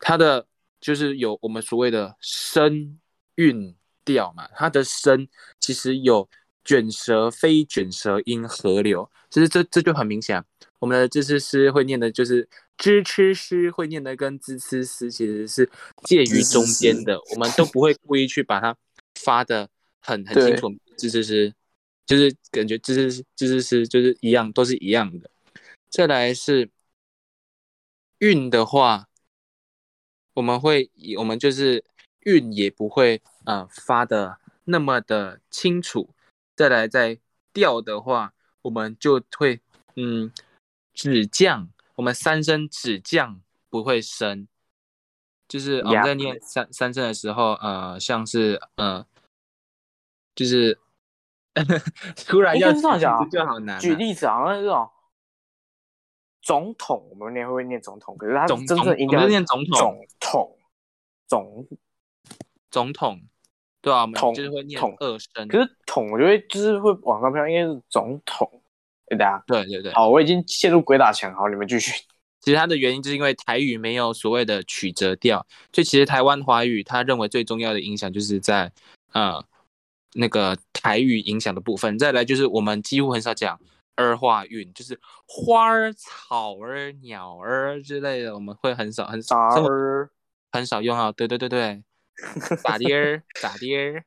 [0.00, 0.44] 它的
[0.80, 2.98] 就是有我们所谓的声
[3.36, 5.28] 韵调嘛，它的声
[5.60, 6.28] 其实有
[6.70, 10.44] 卷舌、非卷舌音合流，其实这这就很明显啊、
[10.78, 12.48] 我们的字词诗会念的就是
[12.78, 15.68] 支吃诗会念的跟滋吃诗其实是
[16.04, 18.76] 介于中间的，我们都不会故意去把它
[19.16, 19.68] 发的
[20.00, 21.52] 很很清楚，滋呲诗
[22.06, 25.28] 就是感觉滋呲滋呲诗就是一样，都是一样的。
[25.90, 26.70] 再来是
[28.18, 29.08] 韵的话，
[30.34, 31.82] 我们会以我们就是
[32.20, 36.10] 韵也不会呃发的那么的清楚。
[36.60, 37.18] 再来再
[37.54, 39.62] 调的话，我们就会
[39.96, 40.30] 嗯
[40.92, 43.40] 只降，我们三声只降
[43.70, 44.46] 不会升，
[45.48, 49.06] 就是我们在念三三声的时候，呃，像是呃，
[50.34, 50.78] 就是
[52.28, 53.78] 突然应要这就好难、啊。
[53.78, 54.90] 举例子好像是这种
[56.42, 60.58] 总统，我们念会念总统，可是他总真正音调我们是念总统总统
[61.26, 61.68] 总，
[62.70, 63.22] 总统，
[63.82, 65.48] 对啊，我们统就是会念统二声。
[65.48, 68.48] 可是统我觉得就是会往上飘，应该是总统。
[69.08, 71.92] 对的啊，对对对，好，我已经陷入鬼打墙，好，你们继续。
[72.40, 78.72] 其实它的原因就是因为台语没有所谓的曲折调，所以其实台湾华语他认为最重要的影响就是在
[79.12, 79.44] 呃
[80.14, 81.98] 那个台语影响的部分。
[81.98, 83.60] 再来就是我们几乎很少讲
[83.96, 89.70] 儿化韵，就是花儿、草儿、鸟儿之类的，我们会很少很少生活？
[90.52, 91.12] 很少用到。
[91.12, 91.82] 对对对对，
[92.62, 94.04] 咋的儿咋的儿，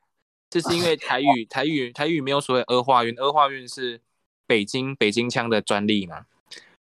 [0.50, 4.02] 这是因为台语台语台语没有所谓儿化韵，儿化韵是
[4.46, 6.26] 北京北京腔的专利嘛。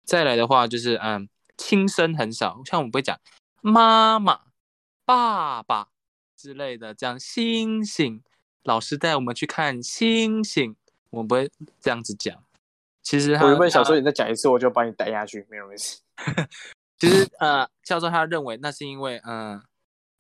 [0.03, 3.19] 再来的话就是嗯，轻声很少，像我们不会讲
[3.61, 4.39] 妈妈、
[5.03, 5.89] 爸爸
[6.35, 8.23] 之类的，这样星星，
[8.63, 10.75] 老师带我们去看星星，
[11.09, 11.51] 我们不会
[11.81, 12.41] 这样子讲。
[13.01, 16.01] 其实他我原本想说你再讲一次，我就把你带下去，没有意思。
[16.99, 19.63] 其实呃，教授他认为那是因为嗯、呃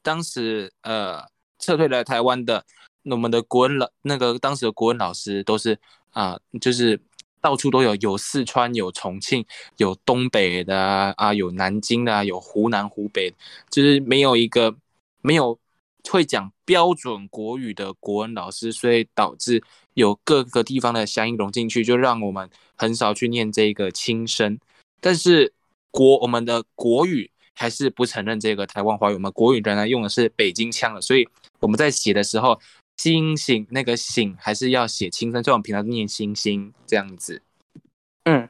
[0.07, 1.21] 当时呃
[1.59, 2.63] 撤退来台湾的
[3.03, 5.77] 我们的国文老那个当时的国文老师都是
[6.11, 6.97] 啊、就是
[7.41, 9.45] 到处都有，有四川，有重庆，
[9.75, 13.33] 有东北的啊，啊有南京的啊，有湖南、湖北，
[13.69, 14.73] 就是没有一个
[15.21, 15.59] 没有
[16.09, 19.61] 会讲标准国语的国文老师，所以导致
[19.93, 24.57] 有各个地方的乡音融进去，就让我们很少去念这个轻声。
[25.01, 25.53] 但是
[25.91, 31.27] 国我们的国语还是不承认这个台湾华语，我们国语仍然用的是北京腔的，所以
[31.59, 32.61] 我们在写的时候，
[32.97, 37.41] 星星那个醒还是要写轻声，所以我们平常念星星这样子。
[38.25, 38.47] 嗯，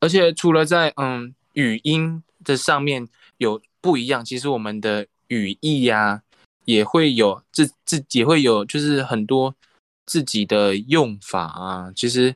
[0.00, 6.22] 而且除了在嗯语音的上面有不一样，其实我们的语义呀、
[6.64, 9.54] 也会有自自也会有就是很多
[10.06, 11.92] 自己的用法啊。
[11.94, 12.34] 其实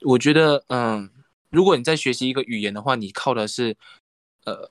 [0.00, 1.10] 我觉得，嗯，
[1.50, 3.76] 如果你在学习一个语言的话，你靠的是
[4.44, 4.70] 呃，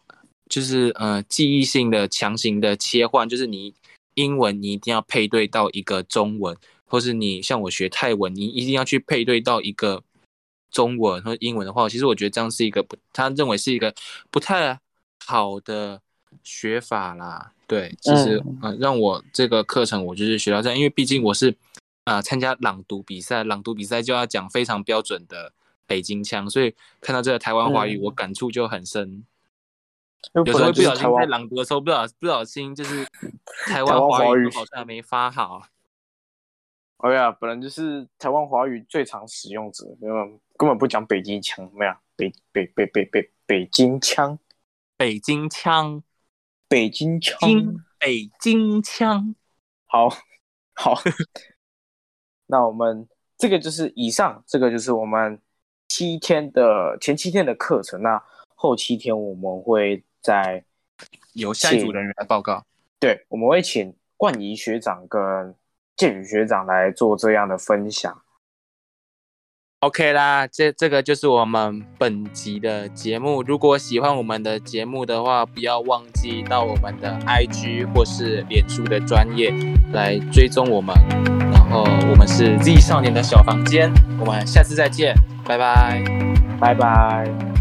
[0.50, 3.74] 就是呃记忆性的强行的切换，就是你
[4.16, 6.56] 英文你一定要配对到一个中文，
[6.86, 10.04] 或是你像我学泰文，你一定要去配对到一个
[10.72, 13.94] 中文和英文的话，其实我觉得这样是一个不，他认为是一个
[14.30, 14.80] 不太
[15.26, 16.02] 好的
[16.44, 17.52] 学法啦。
[17.66, 21.50] 对，其实嗯呃，让我这个课程我就是学到这样，因为毕竟我是
[22.04, 25.52] 啊、呃参加朗读比赛，朗读比赛就要讲非常标准的
[25.88, 29.24] 北京腔，所以看到这个台湾华语，嗯我感触就很深。
[30.34, 33.06] 有有时候不小心在朗读的时候，不小不小心就是
[33.68, 35.62] 台台湾华语湾华语好像没发好。
[36.98, 44.40] 哎呀，本来就是台湾华语最常使用者，根本根本不讲北京腔，没有北北北北北北京腔，
[44.96, 46.02] 北京腔，
[46.70, 47.38] 北京腔，
[48.00, 49.36] 北京腔。
[49.86, 50.10] 好
[50.74, 50.96] 好。
[52.48, 53.08] 那我们
[53.38, 55.42] 这个就是以上，这个就是我们
[55.90, 58.02] 七天的前七天的课程。
[58.02, 58.24] 那
[58.56, 60.64] 后七天我们会在
[61.34, 62.66] 由下一组人员来报告。
[63.00, 65.54] 对，我们会请冠仪学长跟
[65.96, 68.22] 建宇学长来做这样的分享。
[69.82, 73.44] OK 啦，这这个就是我们本集的节目。
[73.44, 79.52] 如果喜欢我们的节目的话，不要忘记到我们的 IG 或是脸书的专业
[79.92, 80.96] 来追踪我们。
[81.52, 85.14] 然后我们是 Z 少年的小房间，我们下次再见，
[85.46, 86.02] 拜拜。
[86.62, 87.53] 拜拜。